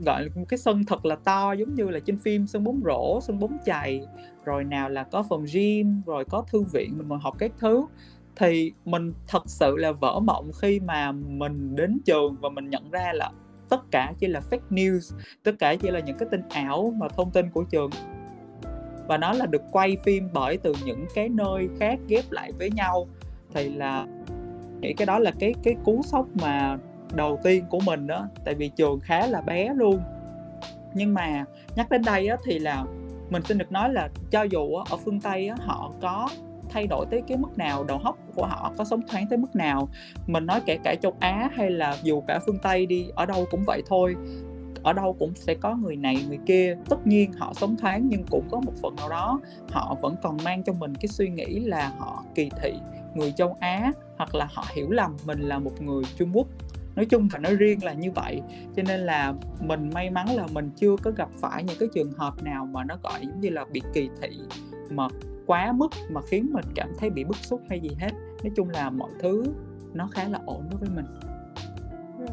gọi 0.06 0.24
là 0.24 0.30
một 0.36 0.46
cái 0.50 0.58
sân 0.58 0.84
thật 0.88 1.06
là 1.06 1.16
to, 1.16 1.54
giống 1.54 1.76
như 1.76 1.90
là 1.90 2.00
trên 2.00 2.18
phim 2.18 2.48
sân 2.48 2.64
bóng 2.64 2.80
rổ, 2.84 3.20
sân 3.22 3.40
bóng 3.40 3.58
chày. 3.66 4.02
Rồi 4.46 4.64
nào 4.64 4.90
là 4.90 5.04
có 5.04 5.24
phòng 5.30 5.46
gym, 5.54 6.02
rồi 6.06 6.26
có 6.30 6.46
thư 6.52 6.62
viện 6.62 6.98
mình 6.98 7.08
ngồi 7.08 7.20
học 7.22 7.36
các 7.40 7.52
thứ. 7.60 7.86
Thì 8.36 8.72
mình 8.86 9.14
thật 9.28 9.44
sự 9.46 9.78
là 9.78 9.92
vỡ 9.92 10.20
mộng 10.20 10.52
khi 10.62 10.80
mà 10.80 11.12
mình 11.12 11.76
đến 11.76 12.00
trường 12.06 12.36
và 12.42 12.50
mình 12.50 12.70
nhận 12.70 12.92
ra 12.92 13.12
là 13.14 13.32
tất 13.70 13.92
cả 13.92 14.14
chỉ 14.20 14.28
là 14.28 14.42
fake 14.50 14.70
news, 14.70 15.18
tất 15.44 15.52
cả 15.60 15.76
chỉ 15.76 15.92
là 15.92 16.00
những 16.00 16.18
cái 16.18 16.30
tin 16.32 16.42
ảo 16.50 16.94
mà 16.98 17.08
thông 17.08 17.32
tin 17.32 17.50
của 17.50 17.64
trường. 17.64 17.90
Và 19.08 19.18
nó 19.18 19.34
là 19.34 19.46
được 19.46 19.62
quay 19.72 19.98
phim 20.04 20.30
bởi 20.34 20.58
từ 20.58 20.74
những 20.86 21.06
cái 21.16 21.30
nơi 21.30 21.70
khác 21.80 22.00
ghép 22.08 22.32
lại 22.32 22.52
với 22.52 22.72
nhau. 22.72 23.08
Thì 23.54 23.70
là 23.70 24.08
nghĩ 24.82 24.94
cái 24.94 25.06
đó 25.06 25.20
là 25.20 25.32
cái 25.40 25.54
cái 25.64 25.76
cú 25.84 26.02
sốc 26.04 26.28
mà 26.42 26.78
đầu 27.16 27.40
tiên 27.44 27.66
của 27.70 27.80
mình 27.86 28.08
đó 28.08 28.28
tại 28.46 28.56
vì 28.56 28.70
trường 28.70 29.00
khá 29.00 29.28
là 29.28 29.42
bé 29.42 29.74
luôn. 29.74 30.02
Nhưng 30.94 31.14
mà 31.14 31.46
nhắc 31.76 31.90
đến 31.90 32.02
đây 32.06 32.28
á, 32.28 32.38
thì 32.46 32.60
là 32.60 32.86
mình 33.30 33.44
xin 33.44 33.58
được 33.58 33.72
nói 33.72 33.94
là 33.94 34.10
cho 34.32 34.44
dù 34.44 34.76
á, 34.76 34.84
ở 34.90 34.98
phương 34.98 35.22
tây 35.22 35.48
á, 35.48 35.56
họ 35.60 35.92
có 36.02 36.30
thay 36.70 36.88
đổi 36.88 37.06
tới 37.12 37.22
cái 37.28 37.38
mức 37.38 37.58
nào 37.58 37.84
đầu 37.84 37.98
óc 37.98 38.18
của 38.36 38.46
họ 38.46 38.72
có 38.78 38.86
sống 38.86 39.02
thoáng 39.08 39.28
tới 39.30 39.38
mức 39.38 39.56
nào 39.56 39.90
mình 40.28 40.46
nói 40.46 40.62
kể 40.66 40.78
cả 40.84 40.96
châu 40.96 41.14
Á 41.20 41.50
hay 41.56 41.72
là 41.72 41.98
dù 42.04 42.22
cả 42.28 42.40
phương 42.46 42.58
Tây 42.64 42.86
đi 42.86 43.08
ở 43.16 43.26
đâu 43.26 43.46
cũng 43.52 43.64
vậy 43.68 43.84
thôi 43.88 44.16
ở 44.84 44.94
đâu 44.94 45.16
cũng 45.20 45.36
sẽ 45.36 45.56
có 45.56 45.76
người 45.76 45.96
này 45.96 46.26
người 46.28 46.40
kia. 46.46 46.78
Tất 46.90 47.08
nhiên 47.08 47.32
họ 47.34 47.54
sống 47.54 47.76
thoáng 47.78 48.08
nhưng 48.08 48.24
cũng 48.30 48.48
có 48.52 48.60
một 48.60 48.74
phần 48.82 48.96
nào 48.96 49.10
đó 49.10 49.40
họ 49.72 49.96
vẫn 50.02 50.16
còn 50.22 50.38
mang 50.44 50.64
cho 50.64 50.74
mình 50.74 50.96
cái 50.96 51.08
suy 51.08 51.30
nghĩ 51.30 51.60
là 51.60 51.92
họ 51.98 52.24
kỳ 52.36 52.50
thị 52.62 52.74
người 53.14 53.32
châu 53.32 53.58
Á 53.60 53.92
hoặc 54.18 54.36
là 54.36 54.48
họ 54.54 54.66
hiểu 54.76 54.92
lầm 54.92 55.18
mình 55.26 55.42
là 55.42 55.60
một 55.60 55.82
người 55.82 56.04
Trung 56.18 56.30
Quốc 56.34 56.48
nói 56.96 57.06
chung 57.06 57.28
và 57.32 57.40
nói 57.40 57.56
riêng 57.56 57.84
là 57.84 57.94
như 57.94 58.12
vậy. 58.12 58.42
Cho 58.76 58.84
nên 58.88 59.00
là 59.00 59.34
mình 59.60 59.90
may 59.94 60.10
mắn 60.10 60.28
là 60.36 60.48
mình 60.54 60.70
chưa 60.76 60.96
có 61.04 61.12
gặp 61.12 61.30
phải 61.38 61.64
những 61.64 61.78
cái 61.80 61.90
trường 61.94 62.12
hợp 62.12 62.44
nào 62.44 62.66
mà 62.66 62.84
nó 62.84 62.98
gọi 63.04 63.20
giống 63.22 63.40
như 63.40 63.50
là 63.50 63.66
bị 63.72 63.82
kỳ 63.94 64.10
thị 64.22 64.30
mà 64.90 65.08
quá 65.46 65.72
mức 65.72 65.92
mà 66.12 66.22
khiến 66.22 66.50
mình 66.54 66.66
cảm 66.76 66.90
thấy 66.98 67.10
bị 67.10 67.24
bức 67.24 67.38
xúc 67.38 67.62
hay 67.70 67.80
gì 67.80 67.90
hết. 68.00 68.12
Nói 68.44 68.52
chung 68.56 68.70
là 68.70 68.90
mọi 68.90 69.10
thứ 69.20 69.44
nó 69.94 70.08
khá 70.12 70.28
là 70.28 70.40
ổn 70.46 70.64
đối 70.72 70.80
với 70.80 70.90
mình. 70.96 71.06
Ừ. 72.20 72.26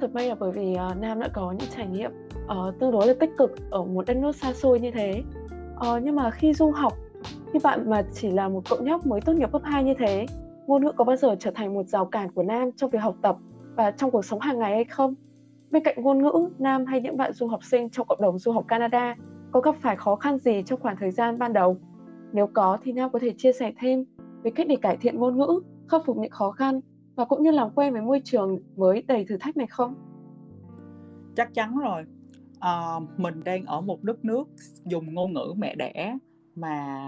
Thật 0.00 0.14
may 0.14 0.28
là 0.28 0.34
bởi 0.34 0.52
vì 0.52 0.76
uh, 0.90 0.96
nam 1.00 1.20
đã 1.20 1.28
có 1.32 1.52
những 1.52 1.68
trải 1.76 1.86
nghiệm 1.86 2.10
uh, 2.44 2.74
tương 2.80 2.90
đối 2.90 3.06
là 3.06 3.14
tích 3.20 3.30
cực 3.38 3.70
ở 3.70 3.84
một 3.84 4.06
đất 4.06 4.16
nước 4.16 4.36
xa 4.36 4.52
xôi 4.52 4.80
như 4.80 4.90
thế. 4.90 5.22
Uh, 5.76 6.02
nhưng 6.02 6.16
mà 6.16 6.30
khi 6.30 6.54
du 6.54 6.70
học 6.70 6.92
khi 7.52 7.58
bạn 7.62 7.90
mà 7.90 8.02
chỉ 8.12 8.30
là 8.30 8.48
một 8.48 8.62
cậu 8.70 8.78
nhóc 8.82 9.06
mới 9.06 9.20
tốt 9.20 9.32
nghiệp 9.32 9.52
cấp 9.52 9.62
2 9.64 9.84
như 9.84 9.94
thế 9.98 10.26
ngôn 10.66 10.84
ngữ 10.84 10.92
có 10.96 11.04
bao 11.04 11.16
giờ 11.16 11.36
trở 11.40 11.50
thành 11.54 11.74
một 11.74 11.88
rào 11.88 12.04
cản 12.04 12.32
của 12.32 12.42
nam 12.42 12.70
trong 12.76 12.90
việc 12.90 12.98
học 12.98 13.16
tập? 13.22 13.36
Và 13.76 13.90
trong 13.90 14.10
cuộc 14.10 14.24
sống 14.24 14.40
hàng 14.40 14.58
ngày 14.58 14.74
hay 14.74 14.84
không? 14.84 15.14
Bên 15.70 15.84
cạnh 15.84 16.02
ngôn 16.02 16.22
ngữ 16.22 16.48
nam 16.58 16.86
hay 16.86 17.00
những 17.00 17.16
bạn 17.16 17.32
du 17.32 17.46
học 17.46 17.64
sinh 17.64 17.90
trong 17.90 18.06
cộng 18.06 18.20
đồng 18.20 18.38
du 18.38 18.52
học 18.52 18.64
canada 18.68 19.16
có 19.52 19.60
gặp 19.60 19.74
phải 19.80 19.96
khó 19.96 20.16
khăn 20.16 20.38
gì 20.38 20.62
trong 20.66 20.80
khoảng 20.80 20.96
thời 20.96 21.10
gian 21.10 21.38
ban 21.38 21.52
đầu? 21.52 21.76
Nếu 22.32 22.46
có 22.46 22.78
thì 22.82 22.92
nam 22.92 23.10
có 23.12 23.18
thể 23.18 23.34
chia 23.36 23.52
sẻ 23.52 23.72
thêm 23.78 24.04
về 24.42 24.50
cách 24.50 24.66
để 24.68 24.76
cải 24.76 24.96
thiện 24.96 25.18
ngôn 25.18 25.38
ngữ 25.38 25.60
khắc 25.88 26.04
phục 26.04 26.16
những 26.16 26.30
khó 26.30 26.50
khăn 26.50 26.80
và 27.16 27.24
cũng 27.24 27.42
như 27.42 27.50
làm 27.50 27.70
quen 27.70 27.92
với 27.92 28.02
môi 28.02 28.20
trường 28.24 28.58
mới 28.76 29.02
đầy 29.02 29.24
thử 29.24 29.36
thách 29.36 29.56
này 29.56 29.66
không? 29.66 29.94
Chắc 31.36 31.54
chắn 31.54 31.78
rồi. 31.78 32.04
À, 32.60 33.00
mình 33.16 33.44
đang 33.44 33.64
ở 33.64 33.80
một 33.80 34.02
đất 34.02 34.24
nước 34.24 34.48
dùng 34.84 35.14
ngôn 35.14 35.32
ngữ 35.32 35.54
mẹ 35.56 35.74
đẻ 35.74 36.18
mà 36.54 36.98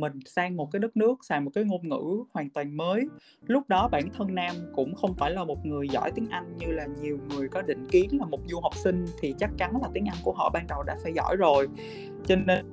mình 0.00 0.12
sang 0.26 0.56
một 0.56 0.72
cái 0.72 0.80
đất 0.80 0.96
nước 0.96 1.24
xài 1.24 1.40
một 1.40 1.50
cái 1.54 1.64
ngôn 1.64 1.88
ngữ 1.88 2.24
hoàn 2.32 2.50
toàn 2.50 2.76
mới. 2.76 3.08
Lúc 3.46 3.68
đó 3.68 3.88
bản 3.88 4.08
thân 4.12 4.34
nam 4.34 4.56
cũng 4.74 4.94
không 4.94 5.14
phải 5.14 5.30
là 5.30 5.44
một 5.44 5.66
người 5.66 5.88
giỏi 5.88 6.12
tiếng 6.14 6.28
anh 6.30 6.56
như 6.56 6.66
là 6.66 6.86
nhiều 7.00 7.18
người 7.28 7.48
có 7.48 7.62
định 7.62 7.86
kiến 7.90 8.10
là 8.20 8.26
một 8.26 8.40
du 8.46 8.60
học 8.60 8.74
sinh 8.74 9.06
thì 9.20 9.34
chắc 9.38 9.50
chắn 9.58 9.72
là 9.82 9.88
tiếng 9.94 10.06
anh 10.06 10.18
của 10.22 10.32
họ 10.32 10.50
ban 10.50 10.66
đầu 10.66 10.82
đã 10.82 10.96
phải 11.02 11.12
giỏi 11.12 11.36
rồi. 11.36 11.68
Cho 12.26 12.36
nên 12.36 12.66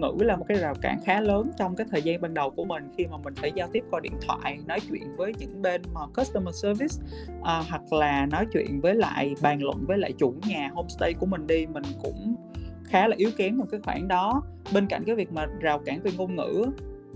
ngữ 0.00 0.24
là 0.24 0.36
một 0.36 0.44
cái 0.48 0.58
rào 0.58 0.74
cản 0.82 1.00
khá 1.04 1.20
lớn 1.20 1.50
trong 1.58 1.76
cái 1.76 1.86
thời 1.90 2.02
gian 2.02 2.20
ban 2.20 2.34
đầu 2.34 2.50
của 2.50 2.64
mình 2.64 2.88
khi 2.98 3.06
mà 3.06 3.16
mình 3.24 3.34
phải 3.34 3.52
giao 3.54 3.68
tiếp 3.72 3.84
qua 3.90 4.00
điện 4.00 4.12
thoại 4.26 4.58
nói 4.66 4.80
chuyện 4.90 5.16
với 5.16 5.32
những 5.38 5.62
bên 5.62 5.82
mà 5.94 6.00
customer 6.16 6.54
service 6.54 6.94
uh, 7.38 7.44
hoặc 7.44 7.92
là 7.92 8.26
nói 8.26 8.46
chuyện 8.52 8.80
với 8.80 8.94
lại 8.94 9.34
bàn 9.42 9.62
luận 9.62 9.84
với 9.88 9.98
lại 9.98 10.12
chủ 10.18 10.34
nhà 10.46 10.70
homestay 10.74 11.14
của 11.14 11.26
mình 11.26 11.46
đi. 11.46 11.66
Mình 11.66 11.84
cũng 12.02 12.34
khá 12.86 13.08
là 13.08 13.16
yếu 13.18 13.30
kém 13.36 13.58
trong 13.58 13.68
cái 13.68 13.80
khoảng 13.84 14.08
đó. 14.08 14.42
Bên 14.74 14.86
cạnh 14.86 15.04
cái 15.06 15.14
việc 15.14 15.32
mà 15.32 15.46
rào 15.60 15.78
cản 15.78 16.02
về 16.02 16.10
ngôn 16.16 16.36
ngữ, 16.36 16.66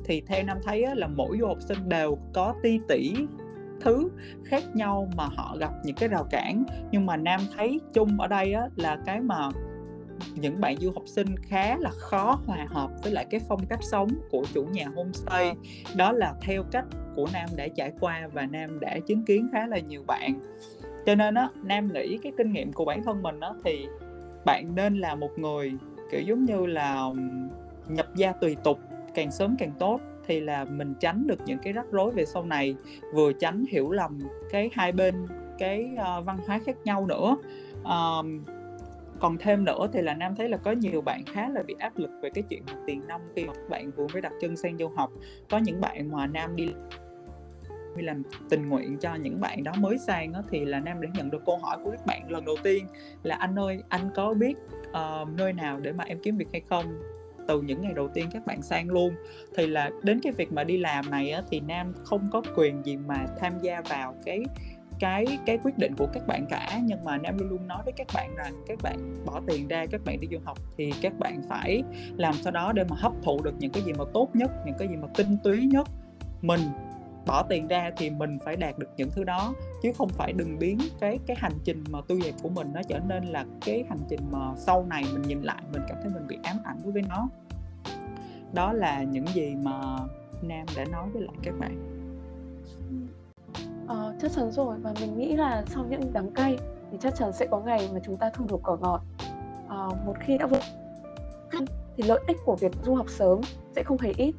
thì 0.04 0.22
theo 0.26 0.44
năm 0.44 0.58
thấy 0.64 0.86
là 0.96 1.06
mỗi 1.06 1.38
du 1.40 1.46
học 1.46 1.58
sinh 1.60 1.88
đều 1.88 2.18
có 2.32 2.54
ti 2.62 2.80
tỷ 2.88 3.14
thứ 3.80 4.08
khác 4.44 4.62
nhau 4.74 5.08
mà 5.16 5.24
họ 5.36 5.56
gặp 5.60 5.70
những 5.84 5.96
cái 5.96 6.08
rào 6.08 6.24
cản. 6.30 6.64
Nhưng 6.90 7.06
mà 7.06 7.16
nam 7.16 7.40
thấy 7.56 7.80
chung 7.92 8.20
ở 8.20 8.28
đây 8.28 8.54
là 8.76 8.98
cái 9.06 9.20
mà 9.20 9.48
những 10.34 10.60
bạn 10.60 10.76
du 10.76 10.92
học 10.92 11.02
sinh 11.06 11.36
khá 11.36 11.76
là 11.76 11.90
khó 11.90 12.40
hòa 12.46 12.66
hợp 12.70 12.90
với 13.02 13.12
lại 13.12 13.26
cái 13.30 13.40
phong 13.48 13.66
cách 13.66 13.78
sống 13.82 14.08
của 14.30 14.44
chủ 14.54 14.64
nhà 14.64 14.86
homestay. 14.96 15.52
Đó 15.96 16.12
là 16.12 16.34
theo 16.42 16.62
cách 16.70 16.84
của 17.16 17.26
nam 17.32 17.48
đã 17.56 17.68
trải 17.76 17.92
qua 18.00 18.28
và 18.32 18.46
nam 18.46 18.80
đã 18.80 18.98
chứng 19.06 19.24
kiến 19.24 19.48
khá 19.52 19.66
là 19.66 19.78
nhiều 19.78 20.02
bạn. 20.06 20.40
Cho 21.06 21.14
nên 21.14 21.34
á, 21.34 21.48
nam 21.62 21.92
nghĩ 21.92 22.18
cái 22.22 22.32
kinh 22.38 22.52
nghiệm 22.52 22.72
của 22.72 22.84
bản 22.84 23.02
thân 23.02 23.22
mình 23.22 23.40
á 23.40 23.50
thì 23.64 23.86
bạn 24.44 24.74
nên 24.74 24.98
là 24.98 25.14
một 25.14 25.30
người 25.38 25.72
kiểu 26.10 26.20
giống 26.20 26.44
như 26.44 26.66
là 26.66 27.04
nhập 27.88 28.06
gia 28.14 28.32
tùy 28.32 28.56
tục 28.64 28.78
càng 29.14 29.30
sớm 29.30 29.56
càng 29.58 29.72
tốt 29.78 30.00
thì 30.26 30.40
là 30.40 30.64
mình 30.64 30.94
tránh 31.00 31.26
được 31.26 31.38
những 31.46 31.58
cái 31.62 31.72
rắc 31.72 31.86
rối 31.90 32.10
về 32.10 32.24
sau 32.24 32.44
này 32.44 32.76
vừa 33.14 33.32
tránh 33.32 33.64
hiểu 33.68 33.90
lầm 33.90 34.18
cái 34.50 34.70
hai 34.72 34.92
bên 34.92 35.14
cái 35.58 35.90
uh, 35.94 36.24
văn 36.26 36.38
hóa 36.46 36.60
khác 36.66 36.76
nhau 36.84 37.06
nữa. 37.06 37.36
Uh, 37.80 38.26
còn 39.20 39.36
thêm 39.38 39.64
nữa 39.64 39.88
thì 39.92 40.02
là 40.02 40.14
nam 40.14 40.34
thấy 40.36 40.48
là 40.48 40.56
có 40.56 40.72
nhiều 40.72 41.00
bạn 41.00 41.24
khá 41.26 41.48
là 41.48 41.62
bị 41.62 41.74
áp 41.78 41.98
lực 41.98 42.10
về 42.22 42.30
cái 42.30 42.44
chuyện 42.48 42.62
tiền 42.86 43.02
nông 43.08 43.20
khi 43.36 43.46
mà 43.46 43.52
các 43.54 43.68
bạn 43.68 43.90
vừa 43.96 44.06
mới 44.12 44.22
đặt 44.22 44.32
chân 44.40 44.56
sang 44.56 44.78
du 44.78 44.88
học. 44.88 45.10
Có 45.50 45.58
những 45.58 45.80
bạn 45.80 46.10
mà 46.10 46.26
nam 46.26 46.56
đi 46.56 46.68
đi 47.96 48.02
làm 48.02 48.22
tình 48.48 48.68
nguyện 48.68 48.98
cho 48.98 49.14
những 49.14 49.40
bạn 49.40 49.64
đó 49.64 49.72
mới 49.78 49.98
sang 49.98 50.32
đó, 50.32 50.42
thì 50.50 50.64
là 50.64 50.80
nam 50.80 51.00
đã 51.00 51.08
nhận 51.14 51.30
được 51.30 51.42
câu 51.46 51.58
hỏi 51.58 51.78
của 51.84 51.90
các 51.90 52.06
bạn 52.06 52.30
lần 52.30 52.44
đầu 52.44 52.56
tiên 52.62 52.86
là 53.22 53.34
anh 53.36 53.58
ơi 53.58 53.82
anh 53.88 54.10
có 54.14 54.34
biết 54.34 54.54
uh, 54.90 55.28
nơi 55.36 55.52
nào 55.52 55.80
để 55.80 55.92
mà 55.92 56.04
em 56.04 56.18
kiếm 56.22 56.36
việc 56.36 56.48
hay 56.52 56.62
không? 56.68 56.84
Từ 57.48 57.62
những 57.62 57.82
ngày 57.82 57.92
đầu 57.94 58.08
tiên 58.08 58.28
các 58.32 58.46
bạn 58.46 58.62
sang 58.62 58.90
luôn. 58.90 59.14
Thì 59.56 59.66
là 59.66 59.90
đến 60.02 60.20
cái 60.22 60.32
việc 60.32 60.52
mà 60.52 60.64
đi 60.64 60.76
làm 60.76 61.10
này 61.10 61.30
á, 61.30 61.42
thì 61.50 61.60
nam 61.60 61.92
không 62.04 62.28
có 62.32 62.42
quyền 62.56 62.82
gì 62.86 62.96
mà 62.96 63.26
tham 63.38 63.52
gia 63.62 63.80
vào 63.80 64.14
cái 64.24 64.42
cái 65.00 65.38
cái 65.46 65.58
quyết 65.64 65.78
định 65.78 65.94
của 65.98 66.06
các 66.12 66.26
bạn 66.26 66.46
cả. 66.50 66.80
Nhưng 66.82 67.04
mà 67.04 67.18
nam 67.18 67.38
luôn 67.38 67.48
luôn 67.48 67.68
nói 67.68 67.82
với 67.84 67.92
các 67.96 68.06
bạn 68.14 68.34
rằng 68.36 68.54
các 68.66 68.78
bạn 68.82 69.24
bỏ 69.26 69.40
tiền 69.46 69.68
ra 69.68 69.86
các 69.86 70.00
bạn 70.04 70.20
đi 70.20 70.28
du 70.30 70.38
học 70.44 70.58
thì 70.76 70.92
các 71.02 71.18
bạn 71.18 71.42
phải 71.48 71.82
làm 72.16 72.34
sao 72.34 72.52
đó 72.52 72.72
để 72.72 72.84
mà 72.88 72.96
hấp 72.98 73.12
thụ 73.22 73.42
được 73.42 73.54
những 73.58 73.72
cái 73.72 73.82
gì 73.82 73.92
mà 73.92 74.04
tốt 74.14 74.28
nhất 74.34 74.50
những 74.66 74.74
cái 74.78 74.88
gì 74.88 74.96
mà 74.96 75.08
tinh 75.16 75.36
túy 75.44 75.66
nhất 75.66 75.88
mình 76.42 76.60
bỏ 77.26 77.42
tiền 77.42 77.68
ra 77.68 77.90
thì 77.96 78.10
mình 78.10 78.38
phải 78.44 78.56
đạt 78.56 78.78
được 78.78 78.88
những 78.96 79.10
thứ 79.10 79.24
đó 79.24 79.54
chứ 79.82 79.92
không 79.98 80.08
phải 80.08 80.32
đừng 80.32 80.58
biến 80.58 80.78
cái 81.00 81.18
cái 81.26 81.36
hành 81.40 81.52
trình 81.64 81.84
mà 81.90 81.98
tu 82.08 82.18
dệt 82.18 82.32
của 82.42 82.48
mình 82.48 82.70
nó 82.74 82.82
trở 82.88 82.98
nên 82.98 83.24
là 83.24 83.44
cái 83.60 83.84
hành 83.88 83.98
trình 84.08 84.20
mà 84.30 84.54
sau 84.56 84.86
này 84.88 85.04
mình 85.12 85.22
nhìn 85.22 85.42
lại 85.42 85.62
mình 85.72 85.82
cảm 85.88 85.98
thấy 86.02 86.10
mình 86.14 86.26
bị 86.26 86.38
ám 86.42 86.56
ảnh 86.64 86.78
đối 86.84 86.92
với 86.92 87.02
nó. 87.08 87.28
Đó 88.52 88.72
là 88.72 89.02
những 89.02 89.26
gì 89.26 89.54
mà 89.54 89.98
nam 90.42 90.66
đã 90.76 90.84
nói 90.84 91.08
với 91.12 91.22
lại 91.22 91.34
các 91.42 91.54
bạn. 91.58 92.00
Ờ, 93.86 94.14
chắc 94.22 94.32
chắn 94.32 94.50
rồi 94.50 94.78
và 94.78 94.94
mình 95.00 95.18
nghĩ 95.18 95.36
là 95.36 95.64
sau 95.66 95.84
những 95.90 96.12
đắng 96.12 96.30
cay 96.30 96.58
thì 96.90 96.98
chắc 97.00 97.14
chắn 97.16 97.32
sẽ 97.32 97.46
có 97.50 97.60
ngày 97.60 97.88
mà 97.94 98.00
chúng 98.04 98.16
ta 98.16 98.30
thu 98.34 98.44
được 98.48 98.60
cỏ 98.62 98.76
ngọt. 98.76 99.02
Ờ, 99.68 99.90
một 100.06 100.14
khi 100.20 100.38
đã 100.38 100.46
vượt 100.46 100.62
thì 102.00 102.08
lợi 102.08 102.20
ích 102.26 102.36
của 102.44 102.56
việc 102.56 102.72
du 102.84 102.94
học 102.94 103.06
sớm 103.08 103.40
sẽ 103.76 103.82
không 103.82 103.98
hề 103.98 104.12
ít 104.16 104.34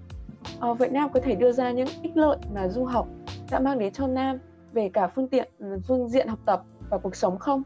à, 0.62 0.74
vậy 0.74 0.90
Nam 0.90 1.10
có 1.14 1.20
thể 1.24 1.36
đưa 1.36 1.52
ra 1.52 1.72
những 1.72 1.88
ích 2.02 2.18
lợi 2.18 2.38
mà 2.54 2.68
du 2.68 2.86
học 2.86 3.08
đã 3.52 3.60
mang 3.60 3.80
đến 3.80 3.94
cho 3.94 4.08
Nam 4.08 4.38
về 4.74 4.90
cả 4.94 5.08
phương 5.08 5.28
tiện 5.28 5.50
ừ, 5.60 5.80
phương 5.88 6.10
diện 6.10 6.28
học 6.28 6.40
tập 6.46 6.64
và 6.90 6.98
cuộc 6.98 7.16
sống 7.16 7.40
không? 7.40 7.64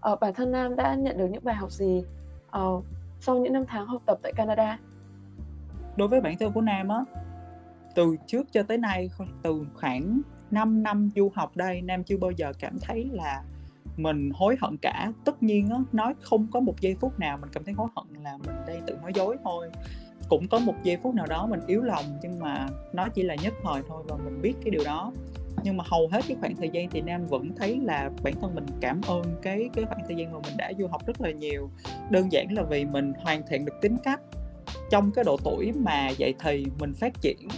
À, 0.00 0.16
bản 0.20 0.34
thân 0.34 0.52
Nam 0.52 0.76
đã 0.76 0.94
nhận 0.94 1.18
được 1.18 1.26
những 1.26 1.44
bài 1.44 1.54
học 1.54 1.70
gì 1.70 2.04
à, 2.50 2.60
sau 3.20 3.38
những 3.38 3.52
năm 3.52 3.64
tháng 3.68 3.86
học 3.86 4.02
tập 4.06 4.18
tại 4.22 4.32
Canada? 4.36 4.78
Đối 5.96 6.08
với 6.08 6.20
bản 6.20 6.38
thân 6.38 6.52
của 6.52 6.60
Nam 6.60 6.88
á 6.88 7.04
từ 7.94 8.16
trước 8.26 8.52
cho 8.52 8.62
tới 8.62 8.78
nay 8.78 9.10
từ 9.42 9.66
khoảng 9.74 10.20
5 10.50 10.82
năm 10.82 11.10
du 11.16 11.30
học 11.34 11.56
đây 11.56 11.82
Nam 11.82 12.04
chưa 12.04 12.16
bao 12.16 12.30
giờ 12.30 12.52
cảm 12.60 12.78
thấy 12.80 13.08
là 13.12 13.42
mình 13.96 14.30
hối 14.34 14.56
hận 14.60 14.76
cả. 14.76 15.12
Tất 15.24 15.42
nhiên 15.42 15.68
á 15.70 15.78
nói 15.92 16.14
không 16.22 16.46
có 16.52 16.60
một 16.60 16.80
giây 16.80 16.96
phút 17.00 17.18
nào 17.18 17.38
mình 17.40 17.50
cảm 17.52 17.64
thấy 17.64 17.74
hối 17.74 17.88
hận 17.96 18.22
là 18.24 18.38
mình 18.46 18.56
đây 18.66 18.80
tự 18.86 18.96
nói 19.02 19.12
dối 19.14 19.36
thôi 19.44 19.70
cũng 20.28 20.48
có 20.48 20.58
một 20.58 20.74
giây 20.82 20.96
phút 20.96 21.14
nào 21.14 21.26
đó 21.26 21.46
mình 21.46 21.60
yếu 21.66 21.82
lòng, 21.82 22.04
nhưng 22.22 22.38
mà 22.38 22.68
nó 22.92 23.08
chỉ 23.14 23.22
là 23.22 23.34
nhất 23.34 23.54
thời 23.62 23.82
thôi 23.88 24.02
và 24.08 24.16
mình 24.16 24.42
biết 24.42 24.54
cái 24.64 24.70
điều 24.70 24.84
đó. 24.84 25.12
Nhưng 25.64 25.76
mà 25.76 25.84
hầu 25.86 26.08
hết 26.12 26.20
cái 26.28 26.36
khoảng 26.40 26.56
thời 26.56 26.70
gian 26.72 26.90
thì 26.90 27.00
nam 27.00 27.26
vẫn 27.26 27.50
thấy 27.56 27.80
là 27.82 28.10
bản 28.22 28.34
thân 28.40 28.54
mình 28.54 28.66
cảm 28.80 29.00
ơn 29.06 29.22
cái 29.42 29.70
cái 29.74 29.84
khoảng 29.84 30.00
thời 30.06 30.16
gian 30.16 30.32
mà 30.32 30.38
mình 30.44 30.56
đã 30.56 30.72
du 30.78 30.86
học 30.86 31.06
rất 31.06 31.20
là 31.20 31.30
nhiều. 31.30 31.70
Đơn 32.10 32.32
giản 32.32 32.52
là 32.52 32.62
vì 32.62 32.84
mình 32.84 33.12
hoàn 33.18 33.42
thiện 33.48 33.64
được 33.64 33.74
tính 33.80 33.96
cách. 34.04 34.20
Trong 34.90 35.10
cái 35.12 35.24
độ 35.24 35.36
tuổi 35.44 35.72
mà 35.72 36.08
dạy 36.08 36.34
thì 36.40 36.66
mình 36.78 36.94
phát 36.94 37.20
triển 37.20 37.48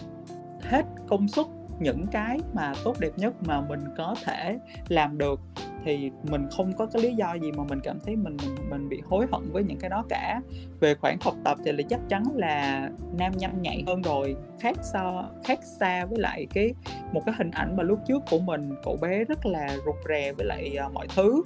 hết 0.60 0.82
công 1.08 1.28
suất, 1.28 1.46
những 1.80 2.06
cái 2.12 2.40
mà 2.52 2.72
tốt 2.84 2.96
đẹp 3.00 3.10
nhất 3.16 3.34
mà 3.46 3.60
mình 3.60 3.80
có 3.96 4.14
thể 4.24 4.58
làm 4.88 5.18
được 5.18 5.40
thì 5.84 6.10
mình 6.30 6.46
không 6.56 6.72
có 6.72 6.86
cái 6.86 7.02
lý 7.02 7.14
do 7.14 7.34
gì 7.34 7.52
mà 7.52 7.64
mình 7.68 7.80
cảm 7.82 7.98
thấy 8.04 8.16
mình 8.16 8.36
mình 8.36 8.70
mình 8.70 8.88
bị 8.88 9.00
hối 9.08 9.26
hận 9.32 9.52
với 9.52 9.64
những 9.64 9.78
cái 9.78 9.90
đó 9.90 10.04
cả. 10.08 10.40
Về 10.80 10.94
khoản 10.94 11.16
học 11.20 11.34
tập 11.44 11.58
thì 11.64 11.72
là 11.72 11.82
chắc 11.88 12.00
chắn 12.08 12.24
là 12.34 12.88
nam 13.18 13.32
nhanh 13.36 13.62
nhạy 13.62 13.84
hơn 13.86 14.02
rồi 14.02 14.36
khác 14.60 14.76
so 14.92 15.30
khác 15.44 15.58
xa 15.64 16.04
với 16.04 16.18
lại 16.18 16.46
cái 16.54 16.74
một 17.12 17.22
cái 17.26 17.34
hình 17.38 17.50
ảnh 17.50 17.76
mà 17.76 17.82
lúc 17.82 17.98
trước 18.08 18.22
của 18.30 18.38
mình 18.38 18.70
cậu 18.84 18.96
bé 19.00 19.24
rất 19.24 19.46
là 19.46 19.76
rụt 19.86 19.96
rè 20.08 20.32
với 20.32 20.46
lại 20.46 20.76
uh, 20.86 20.92
mọi 20.92 21.06
thứ. 21.16 21.42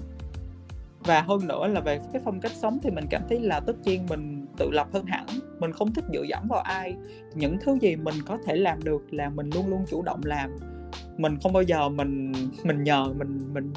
Và 1.06 1.20
hơn 1.22 1.46
nữa 1.46 1.66
là 1.66 1.80
về 1.80 2.00
cái 2.12 2.22
phong 2.24 2.40
cách 2.40 2.52
sống 2.52 2.78
thì 2.82 2.90
mình 2.90 3.04
cảm 3.10 3.22
thấy 3.28 3.40
là 3.40 3.60
tất 3.60 3.76
nhiên 3.84 4.06
mình 4.08 4.46
tự 4.56 4.70
lập 4.70 4.88
hơn 4.92 5.06
hẳn 5.06 5.26
mình 5.58 5.72
không 5.72 5.94
thích 5.94 6.04
dựa 6.12 6.22
dẫm 6.22 6.48
vào 6.48 6.60
ai. 6.60 6.96
Những 7.34 7.56
thứ 7.60 7.78
gì 7.80 7.96
mình 7.96 8.14
có 8.26 8.38
thể 8.46 8.56
làm 8.56 8.84
được 8.84 9.02
là 9.10 9.30
mình 9.30 9.50
luôn 9.54 9.68
luôn 9.68 9.84
chủ 9.90 10.02
động 10.02 10.20
làm. 10.24 10.56
Mình 11.16 11.36
không 11.42 11.52
bao 11.52 11.62
giờ 11.62 11.88
mình 11.88 12.32
mình 12.64 12.84
nhờ 12.84 13.12
mình 13.18 13.54
mình 13.54 13.72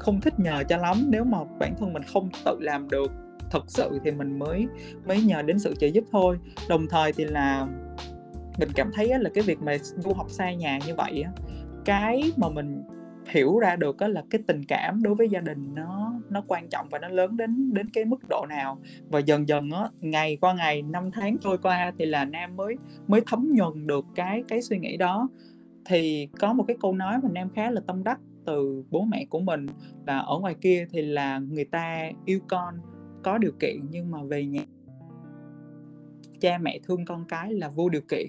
không 0.00 0.20
thích 0.20 0.40
nhờ 0.40 0.64
cho 0.68 0.76
lắm. 0.76 0.96
Nếu 1.08 1.24
mà 1.24 1.38
bản 1.58 1.74
thân 1.78 1.92
mình 1.92 2.02
không 2.02 2.28
tự 2.44 2.56
làm 2.60 2.90
được 2.90 3.12
thật 3.50 3.64
sự 3.66 4.00
thì 4.04 4.10
mình 4.10 4.38
mới 4.38 4.66
mới 5.06 5.22
nhờ 5.22 5.42
đến 5.42 5.58
sự 5.58 5.74
trợ 5.74 5.86
giúp 5.86 6.04
thôi. 6.12 6.38
Đồng 6.68 6.86
thời 6.90 7.12
thì 7.12 7.24
là 7.24 7.66
mình 8.58 8.68
cảm 8.74 8.90
thấy 8.94 9.18
là 9.18 9.30
cái 9.34 9.44
việc 9.44 9.62
mà 9.62 9.76
du 9.78 10.12
học 10.12 10.30
xa 10.30 10.52
nhà 10.52 10.78
như 10.86 10.94
vậy 10.94 11.24
cái 11.84 12.32
mà 12.36 12.48
mình 12.48 12.82
hiểu 13.28 13.58
ra 13.58 13.76
được 13.76 13.96
đó 13.96 14.08
là 14.08 14.22
cái 14.30 14.40
tình 14.46 14.64
cảm 14.64 15.02
đối 15.02 15.14
với 15.14 15.28
gia 15.28 15.40
đình 15.40 15.74
nó 15.74 16.12
nó 16.30 16.42
quan 16.46 16.68
trọng 16.68 16.86
và 16.90 16.98
nó 16.98 17.08
lớn 17.08 17.36
đến 17.36 17.74
đến 17.74 17.88
cái 17.90 18.04
mức 18.04 18.28
độ 18.28 18.46
nào. 18.48 18.78
Và 19.08 19.18
dần 19.18 19.48
dần 19.48 19.70
á, 19.70 19.88
ngày 20.00 20.36
qua 20.40 20.54
ngày, 20.54 20.82
năm 20.82 21.10
tháng 21.10 21.38
trôi 21.38 21.58
qua 21.58 21.92
thì 21.98 22.06
là 22.06 22.24
nam 22.24 22.56
mới 22.56 22.76
mới 23.06 23.20
thấm 23.26 23.52
nhuần 23.54 23.86
được 23.86 24.04
cái 24.14 24.42
cái 24.48 24.62
suy 24.62 24.78
nghĩ 24.78 24.96
đó. 24.96 25.28
Thì 25.84 26.28
có 26.38 26.52
một 26.52 26.64
cái 26.68 26.76
câu 26.82 26.92
nói 26.92 27.18
mà 27.22 27.28
nam 27.32 27.48
khá 27.54 27.70
là 27.70 27.80
tâm 27.86 28.04
đắc 28.04 28.18
từ 28.44 28.84
bố 28.90 29.04
mẹ 29.04 29.26
của 29.30 29.40
mình. 29.40 29.66
Và 30.06 30.18
ở 30.18 30.38
ngoài 30.38 30.54
kia 30.60 30.86
thì 30.90 31.02
là 31.02 31.38
người 31.38 31.64
ta 31.64 32.10
yêu 32.24 32.40
con 32.48 32.74
có 33.22 33.38
điều 33.38 33.52
kiện 33.60 33.76
nhưng 33.90 34.10
mà 34.10 34.22
về 34.22 34.46
nhà 34.46 34.64
cha 36.40 36.58
mẹ 36.58 36.78
thương 36.82 37.04
con 37.04 37.24
cái 37.28 37.52
là 37.52 37.68
vô 37.68 37.88
điều 37.88 38.02
kiện. 38.08 38.26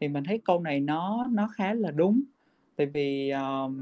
Thì 0.00 0.08
mình 0.08 0.24
thấy 0.24 0.40
câu 0.44 0.60
này 0.60 0.80
nó 0.80 1.26
nó 1.30 1.48
khá 1.54 1.74
là 1.74 1.90
đúng. 1.90 2.22
Tại 2.76 2.86
vì 2.86 3.32
uh, 3.34 3.72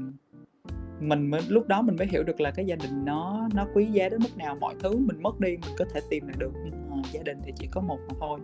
mình 1.01 1.29
mới 1.29 1.41
lúc 1.49 1.67
đó 1.67 1.81
mình 1.81 1.95
mới 1.95 2.07
hiểu 2.07 2.23
được 2.23 2.41
là 2.41 2.51
cái 2.51 2.65
gia 2.65 2.75
đình 2.75 3.05
nó 3.05 3.49
nó 3.53 3.67
quý 3.73 3.85
giá 3.85 4.09
đến 4.09 4.19
mức 4.23 4.37
nào. 4.37 4.57
Mọi 4.61 4.75
thứ 4.79 4.97
mình 4.97 5.21
mất 5.21 5.39
đi 5.39 5.49
mình 5.49 5.75
có 5.77 5.85
thể 5.93 6.01
tìm 6.09 6.27
lại 6.27 6.35
được 6.39 6.51
nhưng 6.63 6.89
mà 6.89 6.97
gia 7.11 7.23
đình 7.23 7.37
thì 7.43 7.51
chỉ 7.55 7.67
có 7.71 7.81
một 7.81 7.99
mà 8.09 8.15
thôi. 8.19 8.39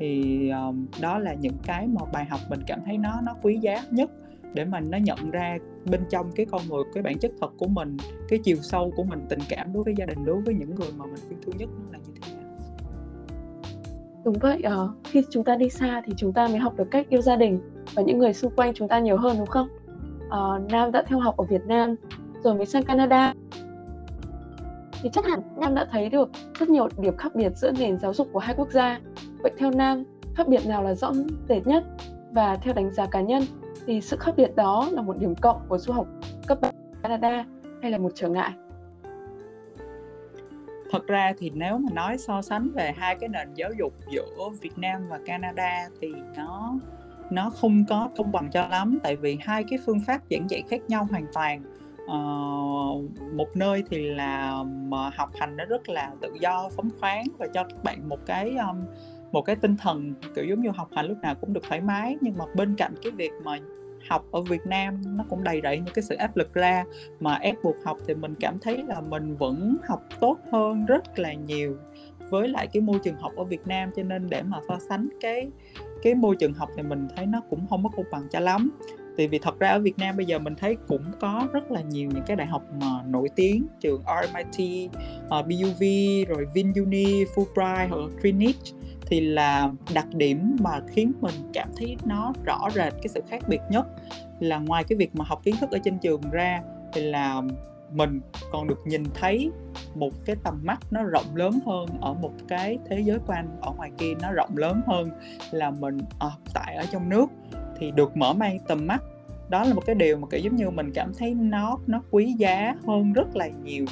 Thì 0.00 0.50
um, 0.50 0.86
đó 1.00 1.18
là 1.18 1.34
những 1.34 1.56
cái 1.62 1.86
mà 1.86 2.00
bài 2.12 2.24
học 2.24 2.40
mình 2.50 2.60
cảm 2.66 2.80
thấy 2.84 2.98
nó 2.98 3.20
nó 3.26 3.34
quý 3.42 3.58
giá 3.58 3.82
nhất 3.90 4.10
để 4.54 4.64
mình 4.64 4.90
nó 4.90 4.98
nhận 4.98 5.30
ra 5.30 5.58
bên 5.90 6.00
trong 6.10 6.32
cái 6.32 6.46
con 6.50 6.62
người 6.68 6.82
cái 6.94 7.02
bản 7.02 7.18
chất 7.18 7.30
thật 7.40 7.48
của 7.58 7.68
mình 7.68 7.96
cái 8.28 8.38
chiều 8.44 8.56
sâu 8.56 8.92
của 8.96 9.02
mình 9.02 9.26
tình 9.28 9.38
cảm 9.48 9.72
đối 9.72 9.82
với 9.82 9.94
gia 9.96 10.06
đình 10.06 10.24
đối 10.24 10.40
với 10.40 10.54
những 10.54 10.74
người 10.74 10.88
mà 10.96 11.06
mình 11.06 11.22
yêu 11.30 11.38
thương 11.46 11.56
nhất 11.56 11.68
nó 11.78 11.92
là 11.92 11.98
như 11.98 12.12
thế 12.22 12.32
nào 12.34 12.44
đúng 14.24 14.34
vậy 14.40 14.60
à, 14.62 14.76
khi 15.04 15.22
chúng 15.30 15.44
ta 15.44 15.56
đi 15.56 15.70
xa 15.70 16.02
thì 16.06 16.12
chúng 16.16 16.32
ta 16.32 16.48
mới 16.48 16.58
học 16.58 16.76
được 16.76 16.90
cách 16.90 17.08
yêu 17.08 17.22
gia 17.22 17.36
đình 17.36 17.60
và 17.94 18.02
những 18.02 18.18
người 18.18 18.32
xung 18.32 18.52
quanh 18.56 18.72
chúng 18.74 18.88
ta 18.88 18.98
nhiều 18.98 19.16
hơn 19.16 19.36
đúng 19.38 19.46
không 19.46 19.68
à, 20.30 20.38
Nam 20.70 20.92
đã 20.92 21.02
theo 21.06 21.18
học 21.18 21.36
ở 21.36 21.44
Việt 21.44 21.62
Nam 21.66 21.94
rồi 22.42 22.54
mới 22.54 22.66
sang 22.66 22.84
Canada 22.84 23.34
thì 25.02 25.10
chắc 25.12 25.26
hẳn 25.26 25.40
Nam 25.56 25.74
đã 25.74 25.86
thấy 25.90 26.08
được 26.08 26.30
rất 26.58 26.68
nhiều 26.68 26.88
điểm 26.98 27.16
khác 27.16 27.34
biệt 27.34 27.52
giữa 27.56 27.72
nền 27.78 27.98
giáo 27.98 28.14
dục 28.14 28.28
của 28.32 28.38
hai 28.38 28.54
quốc 28.58 28.70
gia. 28.70 29.00
Vậy 29.42 29.52
theo 29.58 29.70
Nam, 29.70 30.04
khác 30.34 30.48
biệt 30.48 30.66
nào 30.66 30.82
là 30.82 30.94
rõ 30.94 31.12
rệt 31.48 31.66
nhất? 31.66 31.84
Và 32.32 32.56
theo 32.56 32.74
đánh 32.74 32.90
giá 32.92 33.06
cá 33.06 33.20
nhân 33.20 33.42
thì 33.88 34.00
sự 34.00 34.16
khác 34.16 34.32
biệt 34.36 34.56
đó 34.56 34.88
là 34.92 35.02
một 35.02 35.18
điểm 35.18 35.34
cộng 35.34 35.60
của 35.68 35.78
du 35.78 35.92
học 35.92 36.06
cấp 36.46 36.58
bậc 36.60 36.74
Canada 37.02 37.44
hay 37.82 37.90
là 37.90 37.98
một 37.98 38.10
trở 38.14 38.28
ngại? 38.28 38.52
Thật 40.90 41.06
ra 41.06 41.32
thì 41.38 41.50
nếu 41.54 41.78
mà 41.78 41.90
nói 41.92 42.18
so 42.18 42.42
sánh 42.42 42.70
về 42.74 42.92
hai 42.96 43.16
cái 43.20 43.28
nền 43.28 43.54
giáo 43.54 43.70
dục 43.78 43.92
giữa 44.10 44.48
Việt 44.60 44.78
Nam 44.78 45.08
và 45.08 45.18
Canada 45.26 45.88
thì 46.00 46.08
nó 46.36 46.74
nó 47.30 47.50
không 47.50 47.84
có 47.88 48.08
công 48.16 48.32
bằng 48.32 48.50
cho 48.52 48.68
lắm 48.68 48.98
tại 49.02 49.16
vì 49.16 49.38
hai 49.40 49.64
cái 49.70 49.78
phương 49.86 50.00
pháp 50.06 50.20
giảng 50.30 50.50
dạy 50.50 50.62
khác 50.68 50.80
nhau 50.88 51.08
hoàn 51.10 51.26
toàn 51.32 51.62
uh, 52.04 53.34
một 53.34 53.48
nơi 53.54 53.82
thì 53.90 54.10
là 54.10 54.64
mà 54.64 55.04
ờ, 55.04 55.10
học 55.16 55.30
hành 55.40 55.56
nó 55.56 55.64
rất 55.64 55.88
là 55.88 56.12
tự 56.20 56.28
do 56.40 56.68
phóng 56.76 56.88
khoáng 57.00 57.24
và 57.38 57.46
cho 57.54 57.64
các 57.64 57.84
bạn 57.84 58.08
một 58.08 58.18
cái 58.26 58.56
um, 58.56 58.84
một 59.32 59.42
cái 59.42 59.56
tinh 59.56 59.76
thần 59.76 60.14
kiểu 60.36 60.44
giống 60.44 60.62
như 60.62 60.70
học 60.70 60.88
hành 60.96 61.06
lúc 61.06 61.18
nào 61.22 61.34
cũng 61.34 61.52
được 61.52 61.62
thoải 61.68 61.80
mái 61.80 62.16
nhưng 62.20 62.38
mà 62.38 62.44
bên 62.54 62.74
cạnh 62.76 62.94
cái 63.02 63.12
việc 63.12 63.32
mà 63.44 63.58
học 64.08 64.24
ở 64.32 64.40
Việt 64.40 64.66
Nam 64.66 65.02
nó 65.16 65.24
cũng 65.28 65.44
đầy 65.44 65.60
rẫy 65.62 65.78
những 65.78 65.94
cái 65.94 66.02
sự 66.02 66.14
áp 66.14 66.36
lực 66.36 66.54
ra. 66.54 66.84
Mà 67.20 67.34
ép 67.34 67.56
buộc 67.62 67.76
học 67.84 67.98
thì 68.06 68.14
mình 68.14 68.34
cảm 68.40 68.58
thấy 68.58 68.82
là 68.88 69.00
mình 69.00 69.34
vẫn 69.34 69.76
học 69.88 70.02
tốt 70.20 70.38
hơn 70.52 70.86
rất 70.86 71.18
là 71.18 71.32
nhiều 71.32 71.76
với 72.30 72.48
lại 72.48 72.66
cái 72.72 72.80
môi 72.80 72.98
trường 73.04 73.16
học 73.16 73.32
ở 73.36 73.44
Việt 73.44 73.66
Nam. 73.66 73.90
Cho 73.96 74.02
nên 74.02 74.30
để 74.30 74.42
mà 74.42 74.58
so 74.68 74.78
sánh 74.88 75.08
cái 75.20 75.48
cái 76.02 76.14
môi 76.14 76.36
trường 76.36 76.54
học 76.54 76.68
thì 76.76 76.82
mình 76.82 77.08
thấy 77.16 77.26
nó 77.26 77.40
cũng 77.50 77.66
không 77.70 77.82
có 77.82 77.90
công 77.96 78.06
bằng 78.10 78.28
cho 78.30 78.40
lắm. 78.40 78.70
Thì 79.18 79.26
vì 79.26 79.38
thật 79.38 79.58
ra 79.58 79.68
ở 79.68 79.78
Việt 79.78 79.98
Nam 79.98 80.16
bây 80.16 80.26
giờ 80.26 80.38
mình 80.38 80.54
thấy 80.54 80.76
cũng 80.88 81.04
có 81.20 81.48
rất 81.52 81.70
là 81.70 81.80
nhiều 81.80 82.10
những 82.14 82.24
cái 82.26 82.36
đại 82.36 82.46
học 82.46 82.62
mà 82.80 83.02
nổi 83.06 83.28
tiếng 83.36 83.66
trường 83.80 84.02
RMIT, 84.02 84.86
uh, 84.86 84.92
ờ, 85.28 85.42
BUV 85.42 85.82
rồi 86.28 86.46
VinUni, 86.54 87.24
Fulbright 87.24 87.88
hoặc 87.88 88.10
Greenwich 88.22 88.74
thì 89.08 89.20
là 89.20 89.70
đặc 89.94 90.06
điểm 90.14 90.56
mà 90.60 90.80
khiến 90.88 91.12
mình 91.20 91.34
cảm 91.52 91.68
thấy 91.76 91.96
nó 92.04 92.32
rõ 92.44 92.68
rệt 92.74 92.92
cái 92.92 93.08
sự 93.08 93.22
khác 93.28 93.42
biệt 93.48 93.60
nhất 93.70 93.86
là 94.40 94.58
ngoài 94.58 94.84
cái 94.84 94.98
việc 94.98 95.16
mà 95.16 95.24
học 95.28 95.40
kiến 95.44 95.54
thức 95.60 95.70
ở 95.70 95.78
trên 95.84 95.98
trường 95.98 96.20
ra 96.30 96.62
thì 96.92 97.00
là 97.00 97.42
mình 97.92 98.20
còn 98.52 98.68
được 98.68 98.86
nhìn 98.86 99.04
thấy 99.14 99.50
một 99.94 100.12
cái 100.24 100.36
tầm 100.44 100.60
mắt 100.62 100.78
nó 100.90 101.02
rộng 101.02 101.36
lớn 101.36 101.58
hơn 101.66 101.88
ở 102.00 102.14
một 102.14 102.32
cái 102.48 102.78
thế 102.88 103.00
giới 103.00 103.18
quan 103.26 103.48
ở 103.60 103.72
ngoài 103.76 103.90
kia 103.98 104.12
nó 104.22 104.32
rộng 104.32 104.56
lớn 104.56 104.80
hơn 104.86 105.10
là 105.50 105.70
mình 105.70 105.98
ở 106.18 106.28
à, 106.28 106.36
tại 106.54 106.76
ở 106.76 106.84
trong 106.92 107.08
nước 107.08 107.26
thì 107.78 107.90
được 107.90 108.16
mở 108.16 108.32
mang 108.32 108.58
tầm 108.68 108.86
mắt. 108.86 109.02
Đó 109.48 109.64
là 109.64 109.74
một 109.74 109.82
cái 109.86 109.94
điều 109.94 110.16
mà 110.16 110.26
kiểu 110.30 110.40
giống 110.40 110.56
như 110.56 110.70
mình 110.70 110.92
cảm 110.94 111.12
thấy 111.18 111.34
nó 111.34 111.78
nó 111.86 112.02
quý 112.10 112.34
giá 112.38 112.74
hơn 112.86 113.12
rất 113.12 113.36
là 113.36 113.48
nhiều 113.64 113.84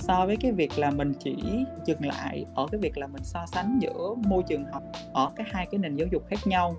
so 0.00 0.26
với 0.26 0.36
cái 0.36 0.52
việc 0.52 0.78
là 0.78 0.90
mình 0.90 1.12
chỉ 1.18 1.36
dừng 1.84 2.06
lại 2.06 2.44
ở 2.54 2.66
cái 2.72 2.80
việc 2.80 2.98
là 2.98 3.06
mình 3.06 3.24
so 3.24 3.46
sánh 3.46 3.78
giữa 3.82 4.14
môi 4.28 4.42
trường 4.48 4.64
học 4.72 4.82
ở 5.12 5.30
cái 5.36 5.46
hai 5.50 5.66
cái 5.70 5.78
nền 5.78 5.96
giáo 5.96 6.08
dục 6.12 6.22
khác 6.28 6.38
nhau. 6.44 6.76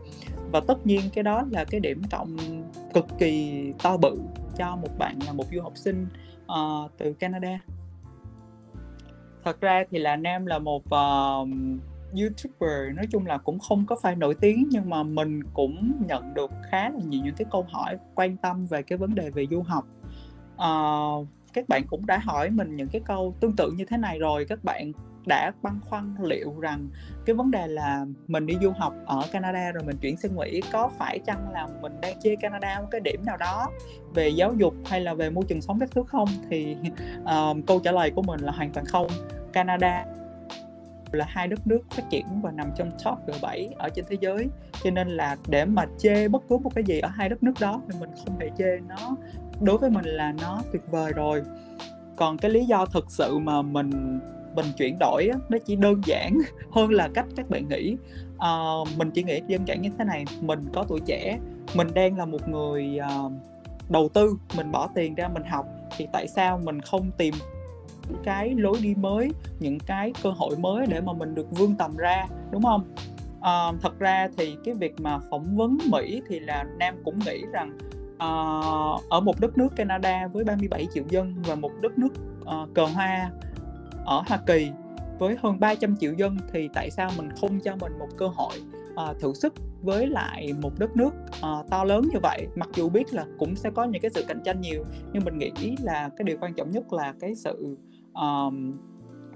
Và 0.52 0.62
tất 0.68 0.86
nhiên 0.86 1.02
cái 1.14 1.24
đó 1.24 1.44
là 1.52 1.66
cái 1.66 1.80
điểm 1.80 2.02
cộng 2.12 2.38
cực 2.94 3.06
kỳ 3.20 3.64
to 3.84 3.98
bự 3.98 4.18
cho 4.58 4.76
một 4.76 4.98
bạn 4.98 5.20
là 5.26 5.34
một 5.34 5.46
du 5.54 5.62
học 5.62 5.74
sinh 5.76 6.08
uh, 6.44 6.92
từ 6.98 7.14
Canada. 7.14 7.60
Thật 9.44 9.62
ra 9.62 9.84
thì 9.92 10.00
là 10.00 10.16
Nam 10.16 10.46
là 10.46 10.60
một 10.60 10.84
uh, 10.86 11.50
YouTuber 12.20 12.96
nói 12.96 13.08
chung 13.12 13.26
là 13.26 13.38
cũng 13.38 13.60
không 13.60 13.86
có 13.86 13.96
phải 14.02 14.16
nổi 14.16 14.36
tiếng 14.36 14.68
nhưng 14.72 14.90
mà 14.90 15.04
mình 15.04 15.44
cũng 15.54 15.94
nhận 16.08 16.34
được 16.34 16.52
khá 16.72 16.90
là 16.90 17.00
nhiều 17.06 17.22
những 17.24 17.36
cái 17.36 17.46
câu 17.52 17.66
hỏi 17.70 17.98
quan 18.16 18.38
tâm 18.38 18.66
về 18.66 18.82
cái 18.82 18.98
vấn 18.98 19.16
đề 19.16 19.30
về 19.30 19.46
du 19.52 19.62
học. 19.62 19.86
Uh, 20.56 21.28
các 21.54 21.70
bạn 21.70 21.84
cũng 21.88 22.06
đã 22.06 22.18
hỏi 22.18 22.50
mình 22.50 22.76
những 22.76 22.88
cái 22.88 23.02
câu 23.06 23.36
tương 23.40 23.56
tự 23.56 23.72
như 23.72 23.86
thế 23.86 23.98
này 23.98 24.20
rồi 24.20 24.46
các 24.46 24.64
bạn 24.64 24.92
đã 25.26 25.52
băn 25.62 25.80
khoăn 25.90 26.16
liệu 26.22 26.60
rằng 26.60 26.88
cái 27.26 27.36
vấn 27.36 27.52
đề 27.52 27.68
là 27.68 28.06
mình 28.28 28.46
đi 28.46 28.56
du 28.62 28.72
học 28.72 28.94
ở 29.06 29.22
Canada 29.32 29.72
rồi 29.72 29.84
mình 29.84 29.98
chuyển 30.02 30.18
sang 30.18 30.36
Mỹ 30.36 30.62
có 30.72 30.92
phải 30.98 31.20
chăng 31.20 31.52
là 31.52 31.68
mình 31.82 32.02
đang 32.02 32.20
chê 32.20 32.36
Canada 32.36 32.82
một 32.82 32.88
cái 32.92 33.02
điểm 33.02 33.26
nào 33.26 33.38
đó 33.38 33.70
về 34.14 34.30
giáo 34.30 34.54
dục 34.54 34.74
hay 34.86 35.02
là 35.02 35.14
về 35.14 35.30
môi 35.30 35.44
trường 35.48 35.62
sống 35.62 35.80
các 35.80 35.90
thứ 35.92 36.04
không? 36.08 36.30
Thì 36.50 36.76
uh, 37.24 37.58
câu 37.68 37.80
trả 37.80 37.92
lời 37.92 38.12
của 38.12 38.22
mình 38.22 38.40
là 38.40 38.52
hoàn 38.52 38.72
toàn 38.72 38.86
không. 38.86 39.08
Canada 39.54 40.06
là 41.12 41.26
hai 41.30 41.48
đất 41.48 41.68
nước 41.68 41.80
phát 41.92 42.04
triển 42.10 42.26
và 42.42 42.52
nằm 42.52 42.72
trong 42.76 42.92
top 42.92 43.18
G7 43.28 43.70
ở 43.78 43.90
trên 43.90 44.06
thế 44.10 44.18
giới. 44.22 44.48
Cho 44.84 44.92
nên 44.92 45.08
là 45.08 45.38
để 45.48 45.66
mà 45.66 45.86
chê 45.98 46.28
bất 46.28 46.44
cứ 46.50 46.58
một 46.58 46.76
cái 46.76 46.84
gì 46.84 47.00
ở 47.00 47.10
hai 47.10 47.30
đất 47.30 47.44
nước 47.44 47.54
đó 47.60 47.82
thì 47.90 48.00
mình 48.00 48.10
không 48.26 48.40
thể 48.40 48.50
chê 48.58 48.80
nó 48.88 49.16
đối 49.62 49.78
với 49.78 49.90
mình 49.90 50.06
là 50.06 50.34
nó 50.42 50.62
tuyệt 50.72 50.82
vời 50.92 51.14
rồi. 51.14 51.42
Còn 52.16 52.38
cái 52.38 52.52
lý 52.52 52.66
do 52.66 52.86
thực 52.86 53.12
sự 53.12 53.38
mà 53.38 53.62
mình 53.62 54.20
mình 54.56 54.66
chuyển 54.78 54.98
đổi 55.00 55.28
á, 55.34 55.40
nó 55.50 55.58
chỉ 55.66 55.76
đơn 55.76 56.02
giản 56.06 56.38
hơn 56.72 56.92
là 56.92 57.10
cách 57.14 57.26
các 57.36 57.50
bạn 57.50 57.70
nghĩ. 57.70 57.98
À, 58.38 58.50
mình 58.98 59.12
chỉ 59.12 59.24
nghĩ 59.24 59.40
đơn 59.40 59.68
giản 59.68 59.82
như 59.82 59.90
thế 59.98 60.06
này 60.06 60.26
mình 60.42 60.60
có 60.74 60.86
tuổi 60.88 61.00
trẻ 61.06 61.40
mình 61.76 61.88
đang 61.94 62.18
là 62.18 62.26
một 62.26 62.50
người 62.50 63.00
uh, 63.26 63.32
đầu 63.90 64.10
tư 64.10 64.38
mình 64.58 64.72
bỏ 64.72 64.90
tiền 64.96 65.16
ra 65.16 65.28
mình 65.28 65.44
học 65.44 65.66
thì 65.98 66.08
tại 66.14 66.28
sao 66.28 66.60
mình 66.64 66.82
không 66.82 67.12
tìm 67.18 67.34
cái 68.24 68.56
lối 68.56 68.78
đi 68.82 68.96
mới 68.96 69.32
những 69.60 69.80
cái 69.80 70.14
cơ 70.24 70.30
hội 70.30 70.56
mới 70.58 70.88
để 70.88 71.02
mà 71.02 71.14
mình 71.14 71.36
được 71.36 71.48
vươn 71.52 71.76
tầm 71.76 71.98
ra 71.98 72.26
đúng 72.52 72.64
không? 72.64 72.96
À, 73.42 73.72
thật 73.82 74.00
ra 74.00 74.28
thì 74.38 74.56
cái 74.66 74.74
việc 74.74 75.02
mà 75.02 75.20
phỏng 75.30 75.58
vấn 75.58 75.78
Mỹ 75.90 76.22
thì 76.30 76.40
là 76.40 76.66
Nam 76.80 76.96
cũng 77.06 77.20
nghĩ 77.26 77.42
rằng 77.52 77.78
uh, 78.26 79.10
ở 79.10 79.20
một 79.24 79.40
đất 79.40 79.58
nước 79.58 79.76
Canada 79.76 80.28
với 80.28 80.44
37 80.44 80.88
triệu 80.94 81.04
dân 81.10 81.36
và 81.48 81.56
một 81.56 81.72
đất 81.82 81.98
nước 81.98 82.10
uh, 82.42 82.74
cờ 82.74 82.86
hoa 82.86 83.32
ở 84.06 84.24
Hoa 84.28 84.40
Kỳ 84.48 84.72
với 85.20 85.38
hơn 85.42 85.60
300 85.60 85.96
triệu 85.98 86.14
dân 86.14 86.38
thì 86.54 86.70
tại 86.74 86.92
sao 86.92 87.10
mình 87.18 87.30
không 87.42 87.60
cho 87.60 87.76
mình 87.76 88.00
một 88.00 88.08
cơ 88.18 88.28
hội 88.28 88.54
uh, 88.94 89.20
thử 89.20 89.34
sức 89.34 89.54
với 89.82 90.08
lại 90.08 90.54
một 90.62 90.80
đất 90.80 90.98
nước 90.98 91.12
uh, 91.38 91.70
to 91.70 91.84
lớn 91.84 92.04
như 92.14 92.20
vậy? 92.24 92.48
Mặc 92.56 92.70
dù 92.76 92.90
biết 92.90 93.14
là 93.14 93.26
cũng 93.40 93.56
sẽ 93.56 93.70
có 93.70 93.84
những 93.84 94.02
cái 94.02 94.12
sự 94.14 94.26
cạnh 94.28 94.42
tranh 94.46 94.62
nhiều 94.62 94.84
nhưng 95.14 95.24
mình 95.26 95.38
nghĩ 95.38 95.76
là 95.82 96.10
cái 96.18 96.24
điều 96.24 96.38
quan 96.42 96.54
trọng 96.54 96.72
nhất 96.72 96.94
là 96.94 97.14
cái 97.20 97.36
sự 97.36 97.78
um, 98.14 98.74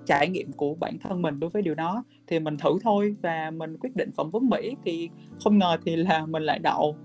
trải 0.05 0.29
nghiệm 0.29 0.51
của 0.51 0.75
bản 0.75 0.97
thân 0.99 1.21
mình 1.21 1.39
đối 1.39 1.49
với 1.49 1.61
điều 1.61 1.75
đó. 1.75 2.03
Thì 2.27 2.39
mình 2.39 2.57
thử 2.57 2.69
thôi 2.83 3.15
và 3.21 3.51
mình 3.51 3.77
quyết 3.77 3.95
định 3.95 4.11
phỏng 4.11 4.31
vấn 4.31 4.49
Mỹ 4.49 4.75
thì 4.85 5.09
không 5.43 5.57
ngờ 5.57 5.77
thì 5.85 5.95
là 5.95 6.25
mình 6.25 6.43
lại 6.43 6.59
đậu. 6.59 6.95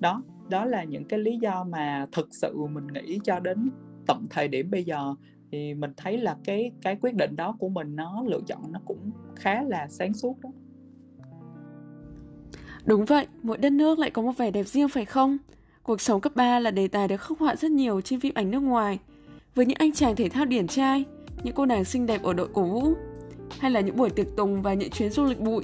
Đó 0.00 0.22
đó 0.48 0.64
là 0.64 0.84
những 0.84 1.04
cái 1.04 1.18
lý 1.18 1.38
do 1.40 1.64
mà 1.64 2.06
thực 2.12 2.28
sự 2.30 2.56
mình 2.56 2.86
nghĩ 2.86 3.20
cho 3.24 3.40
đến 3.40 3.70
tận 4.06 4.26
thời 4.30 4.48
điểm 4.48 4.70
bây 4.70 4.84
giờ 4.84 5.14
thì 5.52 5.74
mình 5.74 5.92
thấy 5.96 6.18
là 6.18 6.36
cái 6.44 6.72
cái 6.82 6.96
quyết 6.96 7.14
định 7.14 7.36
đó 7.36 7.56
của 7.58 7.68
mình 7.68 7.96
nó 7.96 8.24
lựa 8.26 8.40
chọn 8.46 8.72
nó 8.72 8.80
cũng 8.84 9.10
khá 9.36 9.62
là 9.62 9.88
sáng 9.88 10.14
suốt 10.14 10.40
đó 10.42 10.50
Đúng 12.84 13.04
vậy, 13.04 13.26
mỗi 13.42 13.58
đất 13.58 13.72
nước 13.72 13.98
lại 13.98 14.10
có 14.10 14.22
một 14.22 14.36
vẻ 14.36 14.50
đẹp 14.50 14.66
riêng 14.66 14.88
phải 14.88 15.04
không? 15.04 15.38
Cuộc 15.82 16.00
sống 16.00 16.20
cấp 16.20 16.36
3 16.36 16.58
là 16.60 16.70
đề 16.70 16.88
tài 16.88 17.08
được 17.08 17.20
khắc 17.20 17.38
họa 17.38 17.56
rất 17.56 17.70
nhiều 17.70 18.00
trên 18.00 18.20
phim 18.20 18.34
ảnh 18.34 18.50
nước 18.50 18.60
ngoài. 18.60 18.98
Với 19.54 19.66
những 19.66 19.76
anh 19.80 19.92
chàng 19.92 20.16
thể 20.16 20.28
thao 20.28 20.44
điển 20.44 20.66
trai, 20.66 21.04
những 21.42 21.54
cô 21.54 21.66
nàng 21.66 21.84
xinh 21.84 22.06
đẹp 22.06 22.22
ở 22.22 22.32
đội 22.32 22.48
cổ 22.52 22.62
vũ, 22.62 22.92
hay 23.58 23.70
là 23.70 23.80
những 23.80 23.96
buổi 23.96 24.10
tiệc 24.10 24.26
tùng 24.36 24.62
và 24.62 24.74
những 24.74 24.90
chuyến 24.90 25.10
du 25.10 25.24
lịch 25.24 25.40
bụi. 25.40 25.62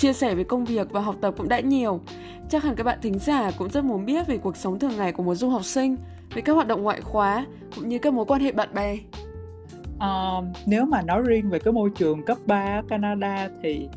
Chia 0.00 0.12
sẻ 0.12 0.34
về 0.34 0.44
công 0.44 0.64
việc 0.64 0.90
và 0.90 1.00
học 1.00 1.16
tập 1.20 1.34
cũng 1.36 1.48
đã 1.48 1.60
nhiều, 1.60 2.00
chắc 2.48 2.62
hẳn 2.62 2.76
các 2.76 2.84
bạn 2.84 2.98
thính 3.02 3.18
giả 3.18 3.50
cũng 3.58 3.70
rất 3.70 3.84
muốn 3.84 4.06
biết 4.06 4.26
về 4.26 4.38
cuộc 4.38 4.56
sống 4.56 4.78
thường 4.78 4.96
ngày 4.96 5.12
của 5.12 5.22
một 5.22 5.34
du 5.34 5.48
học 5.48 5.64
sinh 5.64 5.96
về 6.34 6.42
các 6.42 6.52
hoạt 6.52 6.66
động 6.66 6.82
ngoại 6.82 7.00
khóa 7.00 7.46
cũng 7.76 7.88
như 7.88 7.98
các 7.98 8.12
mối 8.12 8.24
quan 8.24 8.40
hệ 8.40 8.52
bạn 8.52 8.68
bè? 8.74 8.96
À, 9.98 10.34
nếu 10.66 10.84
mà 10.84 11.02
nói 11.02 11.22
riêng 11.22 11.50
về 11.50 11.58
cái 11.58 11.72
môi 11.72 11.90
trường 11.96 12.22
cấp 12.22 12.38
3 12.46 12.78
ở 12.78 12.82
Canada 12.88 13.48
thì 13.62 13.88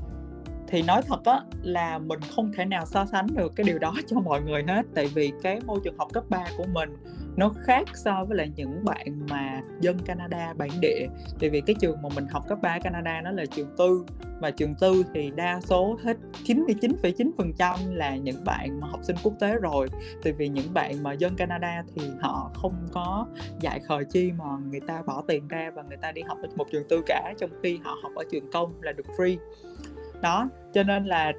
thì 0.68 0.82
nói 0.82 1.02
thật 1.08 1.26
á 1.26 1.42
là 1.62 1.98
mình 1.98 2.20
không 2.36 2.52
thể 2.58 2.66
nào 2.66 2.86
so 2.86 3.06
sánh 3.06 3.28
được 3.36 3.56
cái 3.56 3.63
điều 3.63 3.80
đó 3.80 3.94
cho 4.08 4.20
mọi 4.20 4.42
người 4.42 4.63
hết 4.68 4.86
tại 4.96 5.08
vì 5.08 5.32
cái 5.44 5.60
môi 5.66 5.80
trường 5.84 5.98
học 5.98 6.08
cấp 6.13 6.24
3 6.30 6.46
của 6.58 6.66
mình 6.74 6.98
nó 7.38 7.50
khác 7.63 7.84
so 7.93 8.26
với 8.28 8.38
lại 8.38 8.52
những 8.56 8.86
bạn 8.86 9.19
mà 9.30 9.62
dân 9.80 10.00
Canada 10.06 10.54
bản 10.54 10.69
địa. 10.82 11.08
Tại 11.39 11.50
vì 11.50 11.62
cái 11.62 11.76
trường 11.80 12.02
mà 12.02 12.10
mình 12.15 12.28
học 12.28 12.43
cấp 12.48 12.58
3 12.62 12.80
Canada 12.80 13.22
nó 13.22 13.32
là 13.32 13.46
trường 13.46 13.76
tư 13.78 14.06
và 14.39 14.52
trường 14.52 14.76
tư 14.76 15.04
thì 15.13 15.32
đa 15.36 15.60
số 15.62 15.98
hết 16.04 16.17
99,9% 16.43 17.96
là 17.96 18.15
những 18.15 18.43
bạn 18.46 18.80
mà 18.80 18.88
học 18.88 19.00
sinh 19.04 19.15
quốc 19.24 19.34
tế 19.39 19.56
rồi. 19.56 19.88
Tại 20.24 20.34
vì 20.34 20.48
những 20.48 20.74
bạn 20.74 21.04
mà 21.04 21.13
dân 21.13 21.36
Canada 21.36 21.84
thì 21.96 22.02
họ 22.22 22.52
không 22.54 22.88
có 22.91 23.28
dạy 23.60 23.80
khờ 23.80 24.04
chi 24.10 24.32
mà 24.32 24.46
người 24.72 24.80
ta 24.80 25.02
bỏ 25.02 25.24
tiền 25.28 25.48
ra 25.48 25.72
và 25.76 25.84
người 25.84 25.98
ta 25.98 26.12
đi 26.12 26.22
học 26.22 26.38
ở 26.41 26.48
một 26.56 26.65
trường 26.72 26.88
tư 26.89 27.02
cả 27.06 27.34
trong 27.39 27.50
khi 27.63 27.80
họ 27.84 27.98
học 28.04 28.12
ở 28.15 28.24
trường 28.32 28.52
công 28.52 28.82
là 28.82 28.91
được 28.91 29.06
free. 29.17 29.38
Đó 30.22 30.50
cho 30.74 30.84
nên 30.84 31.06
là 31.06 31.34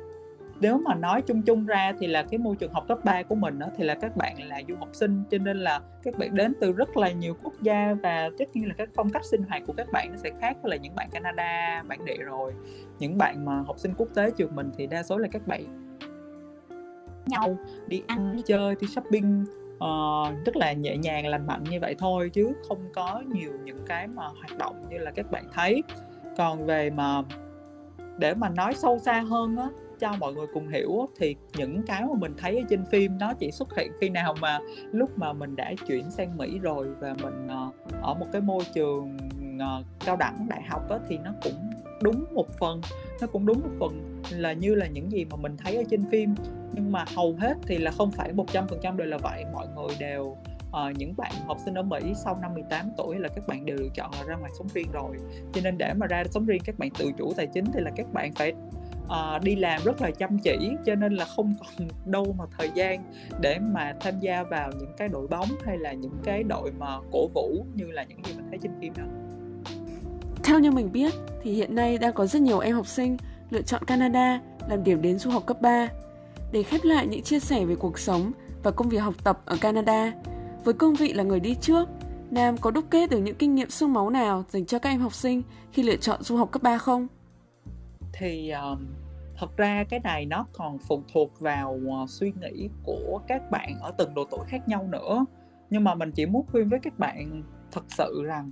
nếu 0.60 0.78
mà 0.78 0.94
nói 0.94 1.22
chung 1.22 1.42
chung 1.42 1.66
ra 1.66 1.92
thì 1.98 2.06
là 2.06 2.22
cái 2.22 2.38
môi 2.38 2.56
trường 2.56 2.72
học 2.72 2.84
cấp 2.88 2.98
3 3.04 3.22
của 3.22 3.34
mình 3.34 3.58
đó, 3.58 3.66
thì 3.76 3.84
là 3.84 3.94
các 3.94 4.16
bạn 4.16 4.42
là 4.42 4.60
du 4.68 4.76
học 4.76 4.88
sinh 4.92 5.22
cho 5.30 5.38
nên 5.38 5.56
là 5.56 5.80
các 6.02 6.18
bạn 6.18 6.34
đến 6.34 6.52
từ 6.60 6.72
rất 6.72 6.96
là 6.96 7.10
nhiều 7.10 7.36
quốc 7.42 7.52
gia 7.62 7.94
và 8.02 8.30
tất 8.38 8.44
nhiên 8.54 8.68
là 8.68 8.74
các 8.78 8.88
phong 8.94 9.10
cách 9.10 9.24
sinh 9.24 9.42
hoạt 9.48 9.62
của 9.66 9.72
các 9.72 9.92
bạn 9.92 10.10
nó 10.10 10.16
sẽ 10.16 10.30
khác 10.40 10.56
với 10.62 10.70
là 10.70 10.76
những 10.76 10.94
bạn 10.94 11.10
Canada 11.10 11.82
bản 11.88 12.04
địa 12.04 12.16
rồi. 12.16 12.52
Những 12.98 13.18
bạn 13.18 13.44
mà 13.44 13.62
học 13.66 13.78
sinh 13.78 13.94
quốc 13.96 14.08
tế 14.14 14.30
trường 14.30 14.56
mình 14.56 14.70
thì 14.76 14.86
đa 14.86 15.02
số 15.02 15.18
là 15.18 15.28
các 15.32 15.46
bạn 15.46 15.84
nhau 17.26 17.56
đi 17.86 18.02
ăn 18.06 18.36
đi 18.36 18.42
chơi 18.46 18.74
đi 18.80 18.86
shopping 18.86 19.44
uh, 19.74 20.44
rất 20.46 20.56
là 20.56 20.72
nhẹ 20.72 20.96
nhàng 20.96 21.26
lành 21.26 21.46
mạnh 21.46 21.64
như 21.64 21.80
vậy 21.80 21.94
thôi 21.98 22.30
chứ 22.32 22.52
không 22.68 22.78
có 22.94 23.22
nhiều 23.26 23.52
những 23.64 23.78
cái 23.86 24.06
mà 24.06 24.22
hoạt 24.26 24.58
động 24.58 24.86
như 24.90 24.98
là 24.98 25.10
các 25.10 25.30
bạn 25.30 25.44
thấy. 25.52 25.82
Còn 26.36 26.66
về 26.66 26.90
mà 26.90 27.22
để 28.18 28.34
mà 28.34 28.48
nói 28.48 28.74
sâu 28.74 28.98
xa 28.98 29.20
hơn 29.20 29.56
á 29.56 29.68
cho 30.04 30.16
mọi 30.20 30.34
người 30.34 30.46
cùng 30.54 30.68
hiểu 30.68 31.08
thì 31.16 31.36
những 31.56 31.82
cái 31.86 32.02
mà 32.02 32.14
mình 32.18 32.34
thấy 32.38 32.56
ở 32.56 32.62
trên 32.70 32.84
phim 32.84 33.18
nó 33.18 33.32
chỉ 33.38 33.50
xuất 33.50 33.76
hiện 33.76 33.92
khi 34.00 34.08
nào 34.08 34.34
mà 34.40 34.58
lúc 34.92 35.18
mà 35.18 35.32
mình 35.32 35.56
đã 35.56 35.72
chuyển 35.88 36.10
sang 36.10 36.36
Mỹ 36.36 36.58
rồi 36.58 36.86
và 37.00 37.14
mình 37.22 37.48
ờ, 37.48 37.70
ở 38.02 38.14
một 38.14 38.26
cái 38.32 38.40
môi 38.40 38.64
trường 38.74 39.16
ờ, 39.60 39.82
cao 40.04 40.16
đẳng 40.16 40.46
đại 40.48 40.62
học 40.62 40.82
đó, 40.88 40.98
thì 41.08 41.18
nó 41.18 41.30
cũng 41.42 41.70
đúng 42.02 42.24
một 42.34 42.46
phần 42.58 42.80
nó 43.20 43.26
cũng 43.26 43.46
đúng 43.46 43.60
một 43.60 43.70
phần 43.78 44.22
là 44.30 44.52
như 44.52 44.74
là 44.74 44.86
những 44.86 45.12
gì 45.12 45.24
mà 45.24 45.36
mình 45.36 45.56
thấy 45.56 45.76
ở 45.76 45.82
trên 45.90 46.04
phim. 46.10 46.34
Nhưng 46.72 46.92
mà 46.92 47.04
hầu 47.16 47.36
hết 47.40 47.54
thì 47.66 47.78
là 47.78 47.90
không 47.90 48.10
phải 48.10 48.32
một 48.32 48.52
trăm 48.52 48.68
phần 48.68 48.78
trăm 48.82 48.96
đều 48.96 49.06
là 49.06 49.18
vậy. 49.18 49.44
Mọi 49.52 49.66
người 49.76 49.96
đều 49.98 50.36
uh, 50.68 50.96
những 50.96 51.14
bạn 51.16 51.32
học 51.46 51.58
sinh 51.64 51.74
ở 51.74 51.82
Mỹ 51.82 52.00
sau 52.14 52.38
năm 52.42 52.54
18 52.54 52.90
tuổi 52.96 53.18
là 53.18 53.28
các 53.28 53.46
bạn 53.46 53.66
đều 53.66 53.76
lựa 53.76 53.88
chọn 53.94 54.10
là 54.18 54.24
ra 54.24 54.36
ngoài 54.36 54.52
sống 54.58 54.68
riêng 54.74 54.88
rồi. 54.92 55.16
Cho 55.52 55.60
nên 55.64 55.78
để 55.78 55.94
mà 55.94 56.06
ra 56.06 56.24
sống 56.30 56.46
riêng 56.46 56.62
các 56.64 56.78
bạn 56.78 56.90
tự 56.98 57.12
chủ 57.18 57.32
tài 57.36 57.46
chính 57.46 57.64
thì 57.74 57.80
là 57.80 57.90
các 57.96 58.12
bạn 58.12 58.34
phải 58.34 58.52
uh, 59.06 59.42
đi 59.42 59.56
làm 59.56 59.80
rất 59.84 60.02
là 60.02 60.10
chăm 60.10 60.38
chỉ 60.38 60.70
cho 60.86 60.94
nên 60.94 61.14
là 61.14 61.24
không 61.24 61.54
còn 61.78 61.88
đâu 62.04 62.34
mà 62.38 62.44
thời 62.58 62.70
gian 62.74 63.12
để 63.40 63.58
mà 63.58 63.94
tham 64.00 64.20
gia 64.20 64.42
vào 64.42 64.70
những 64.78 64.92
cái 64.96 65.08
đội 65.08 65.26
bóng 65.26 65.48
hay 65.64 65.78
là 65.78 65.92
những 65.92 66.18
cái 66.24 66.42
đội 66.42 66.72
mà 66.78 66.98
cổ 67.12 67.28
vũ 67.34 67.66
như 67.74 67.90
là 67.90 68.04
những 68.04 68.18
gì 68.24 68.32
mình 68.36 68.46
thấy 68.50 68.58
trên 68.62 68.72
phim 68.80 68.92
đó 68.96 69.04
theo 70.44 70.58
như 70.58 70.70
mình 70.70 70.92
biết 70.92 71.14
thì 71.42 71.52
hiện 71.52 71.74
nay 71.74 71.98
đang 71.98 72.12
có 72.12 72.26
rất 72.26 72.42
nhiều 72.42 72.58
em 72.58 72.74
học 72.74 72.86
sinh 72.86 73.16
lựa 73.50 73.62
chọn 73.62 73.84
Canada 73.84 74.40
làm 74.68 74.84
điểm 74.84 75.02
đến 75.02 75.18
du 75.18 75.30
học 75.30 75.46
cấp 75.46 75.60
3. 75.60 75.88
Để 76.52 76.62
khép 76.62 76.80
lại 76.84 77.06
những 77.06 77.22
chia 77.22 77.40
sẻ 77.40 77.64
về 77.64 77.76
cuộc 77.76 77.98
sống 77.98 78.32
và 78.62 78.70
công 78.70 78.88
việc 78.88 78.98
học 78.98 79.14
tập 79.24 79.40
ở 79.44 79.56
Canada, 79.60 80.12
với 80.64 80.74
cương 80.74 80.94
vị 80.94 81.12
là 81.12 81.22
người 81.22 81.40
đi 81.40 81.54
trước, 81.54 81.88
Nam 82.30 82.56
có 82.56 82.70
đúc 82.70 82.84
kết 82.90 83.10
được 83.10 83.18
những 83.18 83.34
kinh 83.34 83.54
nghiệm 83.54 83.70
xương 83.70 83.92
máu 83.92 84.10
nào 84.10 84.44
dành 84.50 84.66
cho 84.66 84.78
các 84.78 84.90
em 84.90 85.00
học 85.00 85.14
sinh 85.14 85.42
khi 85.72 85.82
lựa 85.82 85.96
chọn 85.96 86.22
du 86.22 86.36
học 86.36 86.50
cấp 86.52 86.62
3 86.62 86.78
không? 86.78 87.06
Thì 88.18 88.50
um, 88.50 88.86
thật 89.36 89.56
ra 89.56 89.84
cái 89.84 90.00
này 90.00 90.26
nó 90.26 90.46
còn 90.52 90.78
phụ 90.78 91.02
thuộc 91.12 91.40
vào 91.40 91.80
uh, 91.86 92.10
suy 92.10 92.32
nghĩ 92.40 92.68
của 92.82 93.20
các 93.28 93.50
bạn 93.50 93.78
ở 93.80 93.92
từng 93.98 94.14
độ 94.14 94.24
tuổi 94.30 94.44
khác 94.46 94.68
nhau 94.68 94.88
nữa. 94.90 95.24
Nhưng 95.70 95.84
mà 95.84 95.94
mình 95.94 96.12
chỉ 96.12 96.26
muốn 96.26 96.46
khuyên 96.52 96.68
với 96.68 96.78
các 96.82 96.98
bạn 96.98 97.42
thật 97.72 97.84
sự 97.88 98.22
rằng 98.24 98.50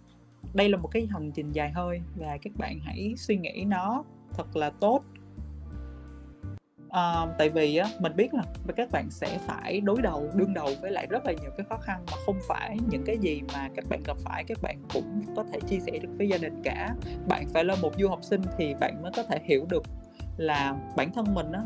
đây 0.55 0.69
là 0.69 0.79
một 0.79 0.89
cái 0.89 1.07
hành 1.11 1.33
trình 1.33 1.53
dài 1.53 1.71
hơi 1.71 2.01
và 2.17 2.39
các 2.43 2.53
bạn 2.57 2.79
hãy 2.81 3.15
suy 3.17 3.37
nghĩ 3.37 3.65
nó 3.67 4.05
thật 4.35 4.57
là 4.57 4.71
tốt 4.71 5.05
uh, 6.93 7.31
tại 7.39 7.49
vì 7.49 7.77
á 7.77 7.89
mình 7.99 8.17
biết 8.17 8.35
là 8.35 8.43
các 8.77 8.91
bạn 8.91 9.11
sẽ 9.11 9.39
phải 9.47 9.81
đối 9.81 10.03
đầu 10.03 10.31
đương 10.35 10.55
đầu 10.55 10.69
với 10.81 10.91
lại 10.91 11.07
rất 11.11 11.25
là 11.25 11.33
nhiều 11.33 11.51
cái 11.57 11.67
khó 11.69 11.77
khăn 11.77 12.05
mà 12.11 12.17
không 12.27 12.39
phải 12.49 12.77
những 12.91 13.03
cái 13.07 13.19
gì 13.19 13.43
mà 13.55 13.69
các 13.77 13.85
bạn 13.89 14.03
gặp 14.07 14.17
phải 14.25 14.45
các 14.45 14.59
bạn 14.63 14.83
cũng 14.95 15.21
có 15.37 15.45
thể 15.53 15.61
chia 15.69 15.79
sẻ 15.79 15.93
được 15.99 16.09
với 16.19 16.29
gia 16.29 16.39
đình 16.39 16.63
cả. 16.65 16.95
Bạn 17.29 17.45
phải 17.55 17.65
là 17.65 17.77
một 17.83 17.93
du 17.99 18.09
học 18.09 18.19
sinh 18.23 18.43
thì 18.59 18.75
bạn 18.81 19.03
mới 19.03 19.13
có 19.17 19.23
thể 19.23 19.39
hiểu 19.45 19.67
được 19.71 19.83
là 20.37 20.75
bản 20.97 21.13
thân 21.13 21.35
mình 21.35 21.53
á 21.53 21.61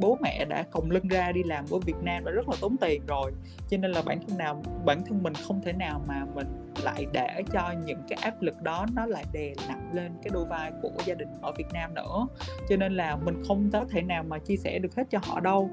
bố 0.00 0.18
mẹ 0.22 0.44
đã 0.44 0.64
còng 0.70 0.90
lưng 0.90 1.08
ra 1.08 1.32
đi 1.32 1.42
làm 1.42 1.64
ở 1.70 1.78
Việt 1.78 1.96
Nam 2.02 2.24
đã 2.24 2.30
rất 2.30 2.48
là 2.48 2.56
tốn 2.60 2.76
tiền 2.80 3.02
rồi. 3.06 3.32
Cho 3.68 3.76
nên 3.76 3.90
là 3.90 4.02
bản 4.02 4.18
thân 4.28 4.38
nào, 4.38 4.62
bản 4.84 5.02
thân 5.06 5.22
mình 5.22 5.34
không 5.34 5.62
thể 5.62 5.72
nào 5.72 6.02
mà 6.08 6.26
mình 6.34 6.46
lại 6.84 7.06
để 7.12 7.42
cho 7.52 7.74
những 7.86 8.02
cái 8.08 8.18
áp 8.22 8.42
lực 8.42 8.62
đó 8.62 8.86
nó 8.94 9.06
lại 9.06 9.24
đè 9.32 9.54
nặng 9.68 9.90
lên 9.92 10.12
cái 10.22 10.30
đôi 10.32 10.44
vai 10.44 10.72
của 10.82 10.90
gia 11.04 11.14
đình 11.14 11.28
ở 11.42 11.52
Việt 11.52 11.68
Nam 11.72 11.94
nữa. 11.94 12.26
Cho 12.68 12.76
nên 12.76 12.92
là 12.92 13.16
mình 13.16 13.42
không 13.48 13.70
có 13.72 13.84
thể 13.90 14.02
nào 14.02 14.22
mà 14.22 14.38
chia 14.38 14.56
sẻ 14.56 14.78
được 14.78 14.96
hết 14.96 15.04
cho 15.10 15.18
họ 15.22 15.40
đâu. 15.40 15.70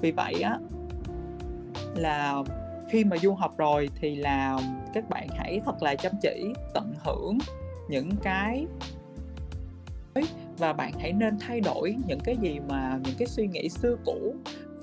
Vì 0.00 0.12
vậy 0.12 0.34
á, 0.42 0.58
là 1.94 2.42
khi 2.88 3.04
mà 3.04 3.16
du 3.16 3.34
học 3.34 3.58
rồi 3.58 3.88
thì 4.00 4.16
là 4.16 4.58
các 4.94 5.08
bạn 5.08 5.28
hãy 5.36 5.60
thật 5.64 5.82
là 5.82 5.94
chăm 5.94 6.12
chỉ, 6.22 6.52
tận 6.74 6.94
hưởng 7.04 7.38
những 7.88 8.10
cái 8.22 8.66
và 10.58 10.72
bạn 10.72 10.92
hãy 10.98 11.12
nên 11.12 11.38
thay 11.40 11.60
đổi 11.60 11.96
những 12.06 12.20
cái 12.24 12.36
gì 12.36 12.60
mà 12.68 12.98
những 13.04 13.14
cái 13.18 13.28
suy 13.28 13.46
nghĩ 13.46 13.68
xưa 13.68 13.96
cũ 14.04 14.36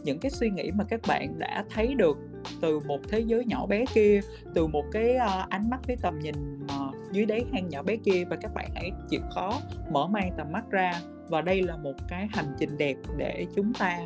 những 0.03 0.19
cái 0.19 0.31
suy 0.31 0.49
nghĩ 0.49 0.71
mà 0.71 0.83
các 0.83 1.01
bạn 1.07 1.39
đã 1.39 1.65
thấy 1.69 1.95
được 1.95 2.17
từ 2.61 2.79
một 2.79 2.99
thế 3.09 3.19
giới 3.19 3.45
nhỏ 3.45 3.65
bé 3.65 3.85
kia 3.93 4.21
từ 4.53 4.67
một 4.67 4.83
cái 4.91 5.15
uh, 5.15 5.49
ánh 5.49 5.69
mắt 5.69 5.79
với 5.87 5.95
tầm 6.01 6.19
nhìn 6.19 6.65
uh, 6.65 6.95
dưới 7.11 7.25
đáy 7.25 7.45
hang 7.53 7.69
nhỏ 7.69 7.83
bé 7.83 7.95
kia. 7.95 8.23
Và 8.29 8.35
các 8.35 8.53
bạn 8.53 8.69
hãy 8.75 8.91
chịu 9.09 9.21
khó 9.31 9.59
mở 9.91 10.07
mang 10.07 10.31
tầm 10.37 10.51
mắt 10.51 10.63
ra. 10.71 10.93
Và 11.29 11.41
đây 11.41 11.61
là 11.61 11.77
một 11.77 11.95
cái 12.09 12.27
hành 12.31 12.55
trình 12.59 12.77
đẹp 12.77 12.95
để 13.17 13.45
chúng 13.55 13.73
ta 13.73 13.99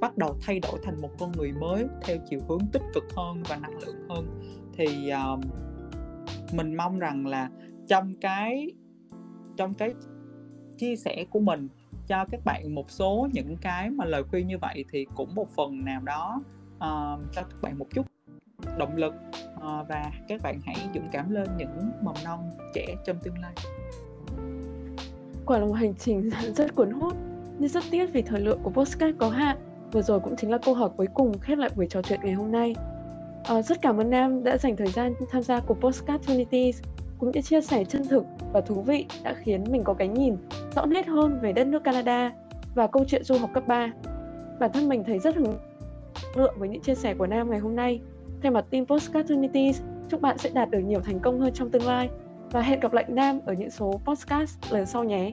bắt 0.00 0.18
đầu 0.18 0.36
thay 0.42 0.60
đổi 0.60 0.80
thành 0.84 1.00
một 1.00 1.10
con 1.18 1.32
người 1.32 1.52
mới 1.52 1.86
theo 2.02 2.16
chiều 2.30 2.40
hướng 2.48 2.66
tích 2.72 2.82
cực 2.94 3.04
hơn 3.16 3.42
và 3.48 3.56
năng 3.56 3.78
lượng 3.78 4.08
hơn. 4.08 4.40
Thì 4.76 5.12
uh, 5.34 5.40
mình 6.54 6.76
mong 6.76 6.98
rằng 6.98 7.26
là 7.26 7.50
trong 7.88 8.14
cái 8.20 8.72
trong 9.56 9.74
cái 9.74 9.94
chia 10.80 10.96
sẻ 10.96 11.24
của 11.30 11.40
mình 11.40 11.68
cho 12.06 12.24
các 12.30 12.40
bạn 12.44 12.74
một 12.74 12.90
số 12.90 13.28
những 13.32 13.56
cái 13.60 13.90
mà 13.90 14.04
lời 14.04 14.22
khuyên 14.30 14.46
như 14.46 14.58
vậy 14.58 14.84
thì 14.92 15.06
cũng 15.14 15.34
một 15.34 15.48
phần 15.56 15.84
nào 15.84 16.00
đó 16.00 16.42
uh, 16.76 17.20
cho 17.32 17.42
các 17.42 17.62
bạn 17.62 17.78
một 17.78 17.86
chút 17.94 18.06
động 18.78 18.96
lực 18.96 19.14
uh, 19.56 19.62
và 19.62 20.12
các 20.28 20.42
bạn 20.42 20.60
hãy 20.64 20.76
dũng 20.94 21.08
cảm 21.12 21.30
lên 21.30 21.48
những 21.56 21.90
mầm 22.02 22.14
non 22.24 22.50
trẻ 22.74 22.96
trong 23.06 23.16
tương 23.22 23.38
lai. 23.38 23.52
Quả 25.46 25.58
là 25.58 25.66
một 25.66 25.72
hành 25.72 25.94
trình 25.94 26.30
rất 26.56 26.74
cuốn 26.74 26.90
hút 26.90 27.16
nhưng 27.58 27.68
rất 27.68 27.84
tiếc 27.90 28.12
vì 28.12 28.22
thời 28.22 28.40
lượng 28.40 28.60
của 28.62 28.70
postcard 28.70 29.18
có 29.18 29.28
hạn. 29.28 29.56
Vừa 29.92 30.02
rồi 30.02 30.20
cũng 30.20 30.36
chính 30.36 30.50
là 30.50 30.58
câu 30.58 30.74
hỏi 30.74 30.90
cuối 30.96 31.06
cùng 31.14 31.38
khép 31.38 31.58
lại 31.58 31.70
buổi 31.76 31.86
trò 31.90 32.02
chuyện 32.02 32.20
ngày 32.22 32.34
hôm 32.34 32.52
nay. 32.52 32.74
Uh, 33.52 33.64
rất 33.64 33.82
cảm 33.82 33.96
ơn 33.96 34.10
Nam 34.10 34.44
đã 34.44 34.56
dành 34.58 34.76
thời 34.76 34.88
gian 34.88 35.14
tham 35.30 35.42
gia 35.42 35.60
cuộc 35.60 35.80
Postcard 35.80 36.30
Unities 36.30 36.82
cũng 37.20 37.30
như 37.30 37.40
chia 37.40 37.60
sẻ 37.60 37.84
chân 37.84 38.02
thực 38.08 38.24
và 38.52 38.60
thú 38.60 38.82
vị 38.82 39.06
đã 39.22 39.34
khiến 39.34 39.64
mình 39.70 39.84
có 39.84 39.94
cái 39.94 40.08
nhìn 40.08 40.36
rõ 40.76 40.86
nét 40.86 41.06
hơn 41.06 41.38
về 41.42 41.52
đất 41.52 41.66
nước 41.66 41.84
Canada 41.84 42.32
và 42.74 42.86
câu 42.86 43.04
chuyện 43.08 43.24
du 43.24 43.38
học 43.38 43.50
cấp 43.54 43.66
3. 43.66 43.92
Bản 44.60 44.70
thân 44.72 44.88
mình 44.88 45.04
thấy 45.06 45.18
rất 45.18 45.36
hứng 45.36 45.58
lượng 46.36 46.54
với 46.58 46.68
những 46.68 46.82
chia 46.82 46.94
sẻ 46.94 47.14
của 47.14 47.26
Nam 47.26 47.50
ngày 47.50 47.58
hôm 47.58 47.76
nay. 47.76 48.00
Thay 48.42 48.50
mặt 48.50 48.64
team 48.70 48.86
Postcard 48.86 49.32
Unities, 49.32 49.82
chúc 50.08 50.20
bạn 50.20 50.38
sẽ 50.38 50.50
đạt 50.50 50.70
được 50.70 50.78
nhiều 50.78 51.00
thành 51.00 51.20
công 51.20 51.40
hơn 51.40 51.52
trong 51.54 51.70
tương 51.70 51.86
lai 51.86 52.08
và 52.50 52.60
hẹn 52.60 52.80
gặp 52.80 52.92
lại 52.92 53.04
Nam 53.08 53.40
ở 53.46 53.52
những 53.52 53.70
số 53.70 54.00
podcast 54.04 54.72
lần 54.72 54.86
sau 54.86 55.04
nhé. 55.04 55.30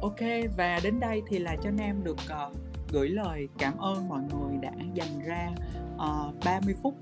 Ok 0.00 0.20
và 0.56 0.80
đến 0.84 1.00
đây 1.00 1.22
thì 1.28 1.38
là 1.38 1.56
cho 1.62 1.70
Nam 1.70 2.04
được 2.04 2.16
uh, 2.48 2.56
gửi 2.92 3.08
lời 3.08 3.48
cảm 3.58 3.78
ơn 3.78 4.08
mọi 4.08 4.20
người 4.20 4.58
đã 4.62 4.72
dành 4.94 5.20
ra 5.26 5.50
ờ, 5.98 6.26
uh, 6.28 6.44
30 6.44 6.74
phút 6.82 6.94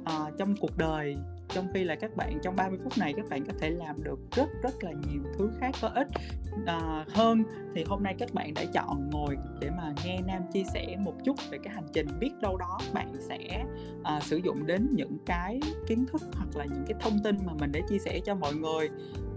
uh, 0.00 0.38
trong 0.38 0.54
cuộc 0.60 0.76
đời 0.76 1.16
trong 1.58 1.68
khi 1.74 1.84
là 1.84 1.94
các 1.94 2.16
bạn 2.16 2.38
trong 2.42 2.56
30 2.56 2.78
phút 2.84 2.98
này 2.98 3.12
các 3.16 3.28
bạn 3.30 3.44
có 3.46 3.52
thể 3.58 3.70
làm 3.70 4.02
được 4.04 4.18
rất 4.36 4.48
rất 4.62 4.84
là 4.84 4.90
nhiều 4.90 5.22
thứ 5.38 5.50
khác 5.60 5.70
có 5.82 5.88
ích 5.88 6.06
à, 6.66 7.04
hơn. 7.08 7.42
Thì 7.74 7.84
hôm 7.84 8.02
nay 8.02 8.14
các 8.18 8.34
bạn 8.34 8.54
đã 8.54 8.64
chọn 8.72 9.10
ngồi 9.10 9.36
để 9.60 9.70
mà 9.70 9.92
nghe 10.04 10.20
Nam 10.26 10.42
chia 10.52 10.62
sẻ 10.74 10.96
một 11.04 11.14
chút 11.24 11.34
về 11.50 11.58
cái 11.64 11.74
hành 11.74 11.86
trình 11.92 12.06
biết 12.20 12.30
đâu 12.42 12.56
đó 12.56 12.78
bạn 12.94 13.12
sẽ 13.20 13.64
à, 14.02 14.20
sử 14.20 14.36
dụng 14.36 14.66
đến 14.66 14.88
những 14.92 15.18
cái 15.26 15.60
kiến 15.88 16.06
thức 16.12 16.22
hoặc 16.32 16.56
là 16.56 16.64
những 16.64 16.84
cái 16.88 16.94
thông 17.00 17.18
tin 17.24 17.36
mà 17.46 17.52
mình 17.60 17.72
đã 17.72 17.80
chia 17.88 17.98
sẻ 17.98 18.20
cho 18.24 18.34
mọi 18.34 18.54
người. 18.54 18.88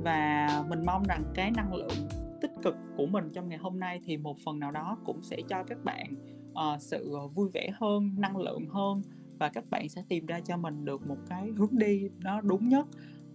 Và 0.03 0.47
mình 0.69 0.85
mong 0.85 1.03
rằng 1.03 1.23
cái 1.33 1.51
năng 1.51 1.73
lượng 1.73 2.07
tích 2.41 2.51
cực 2.63 2.75
của 2.97 3.05
mình 3.05 3.29
trong 3.33 3.49
ngày 3.49 3.57
hôm 3.57 3.79
nay 3.79 3.99
thì 4.05 4.17
một 4.17 4.37
phần 4.45 4.59
nào 4.59 4.71
đó 4.71 4.97
cũng 5.05 5.21
sẽ 5.21 5.37
cho 5.49 5.63
các 5.63 5.77
bạn 5.83 6.13
uh, 6.51 6.81
sự 6.81 7.15
vui 7.35 7.49
vẻ 7.53 7.69
hơn 7.79 8.15
năng 8.17 8.37
lượng 8.37 8.69
hơn 8.69 9.01
và 9.41 9.49
các 9.49 9.69
bạn 9.69 9.89
sẽ 9.89 10.03
tìm 10.09 10.25
ra 10.25 10.39
cho 10.39 10.57
mình 10.57 10.85
được 10.85 11.07
một 11.07 11.17
cái 11.29 11.51
hướng 11.57 11.77
đi 11.77 12.09
nó 12.19 12.41
đúng 12.41 12.69
nhất 12.69 12.85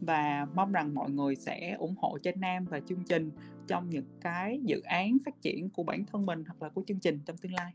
và 0.00 0.46
mong 0.54 0.72
rằng 0.72 0.94
mọi 0.94 1.10
người 1.10 1.36
sẽ 1.36 1.76
ủng 1.78 1.94
hộ 1.98 2.18
cho 2.22 2.30
Nam 2.36 2.64
và 2.64 2.80
chương 2.80 3.04
trình 3.04 3.30
trong 3.66 3.90
những 3.90 4.04
cái 4.20 4.60
dự 4.64 4.80
án 4.80 5.16
phát 5.24 5.42
triển 5.42 5.70
của 5.70 5.82
bản 5.82 6.04
thân 6.12 6.26
mình 6.26 6.44
hoặc 6.46 6.62
là 6.62 6.68
của 6.68 6.82
chương 6.86 7.00
trình 7.00 7.20
trong 7.26 7.36
tương 7.36 7.52
lai. 7.52 7.72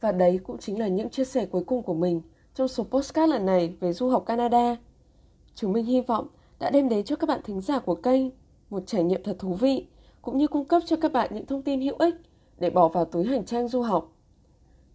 Và 0.00 0.12
đấy 0.12 0.40
cũng 0.44 0.58
chính 0.58 0.78
là 0.78 0.88
những 0.88 1.10
chia 1.10 1.24
sẻ 1.24 1.46
cuối 1.46 1.64
cùng 1.64 1.82
của 1.82 1.94
mình 1.94 2.20
trong 2.54 2.68
số 2.68 2.84
postcard 2.84 3.32
lần 3.32 3.46
này 3.46 3.76
về 3.80 3.92
du 3.92 4.08
học 4.08 4.24
Canada. 4.26 4.76
Chúng 5.54 5.72
mình 5.72 5.84
hy 5.84 6.00
vọng 6.00 6.28
đã 6.58 6.70
đem 6.70 6.88
đến 6.88 7.04
cho 7.04 7.16
các 7.16 7.26
bạn 7.26 7.40
thính 7.44 7.60
giả 7.60 7.78
của 7.78 7.94
kênh 7.94 8.30
một 8.70 8.82
trải 8.86 9.02
nghiệm 9.04 9.22
thật 9.22 9.36
thú 9.38 9.54
vị, 9.54 9.86
cũng 10.22 10.38
như 10.38 10.46
cung 10.46 10.64
cấp 10.64 10.82
cho 10.86 10.96
các 10.96 11.12
bạn 11.12 11.30
những 11.34 11.46
thông 11.46 11.62
tin 11.62 11.80
hữu 11.80 11.96
ích 11.96 12.14
để 12.58 12.70
bỏ 12.70 12.88
vào 12.88 13.04
túi 13.04 13.24
hành 13.24 13.44
trang 13.44 13.68
du 13.68 13.82
học. 13.82 14.12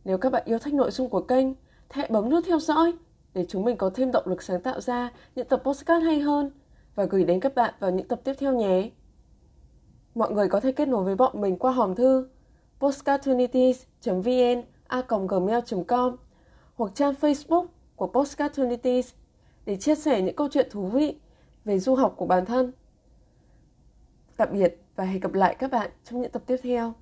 Nếu 0.06 0.18
các 0.18 0.32
bạn 0.32 0.44
yêu 0.46 0.60
thích 0.60 0.74
nội 0.74 0.92
dung 0.92 1.10
của 1.10 1.22
kênh, 1.22 1.48
hãy 1.90 2.08
bấm 2.12 2.30
nút 2.30 2.44
theo 2.48 2.60
dõi 2.60 2.94
để 3.34 3.46
chúng 3.50 3.66
mình 3.66 3.78
có 3.78 3.90
thêm 3.94 4.12
động 4.12 4.28
lực 4.28 4.44
sáng 4.44 4.62
tạo 4.62 4.82
ra 4.82 5.12
những 5.36 5.48
tập 5.48 5.62
postcard 5.64 6.06
hay 6.06 6.20
hơn 6.20 6.52
và 6.96 7.06
gửi 7.06 7.24
đến 7.24 7.40
các 7.40 7.56
bạn 7.56 7.74
vào 7.80 7.92
những 7.92 8.08
tập 8.08 8.22
tiếp 8.24 8.34
theo 8.40 8.54
nhé. 8.54 8.90
Mọi 10.16 10.32
người 10.32 10.48
có 10.48 10.60
thể 10.60 10.72
kết 10.72 10.88
nối 10.88 11.04
với 11.04 11.16
bọn 11.16 11.42
mình 11.42 11.58
qua 11.58 11.72
hòm 11.72 11.96
thư 11.96 12.30
postcardtunities.vn 12.80 14.62
a.gmail.com 14.88 16.16
hoặc 16.76 16.92
trang 16.96 17.14
Facebook 17.22 17.66
của 17.96 18.08
Postcardtunities 18.08 19.14
để 19.66 19.78
chia 19.78 19.96
sẻ 19.96 20.22
những 20.22 20.36
câu 20.36 20.48
chuyện 20.52 20.68
thú 20.72 20.88
vị 20.88 21.16
về 21.66 21.80
du 21.80 21.96
học 21.96 22.14
của 22.18 22.26
bản 22.26 22.46
thân. 22.46 22.72
Tạm 24.38 24.50
biệt 24.54 24.78
và 24.96 25.04
hẹn 25.04 25.20
gặp 25.20 25.34
lại 25.34 25.56
các 25.60 25.72
bạn 25.72 25.92
trong 26.04 26.22
những 26.22 26.32
tập 26.32 26.42
tiếp 26.46 26.58
theo. 26.64 26.94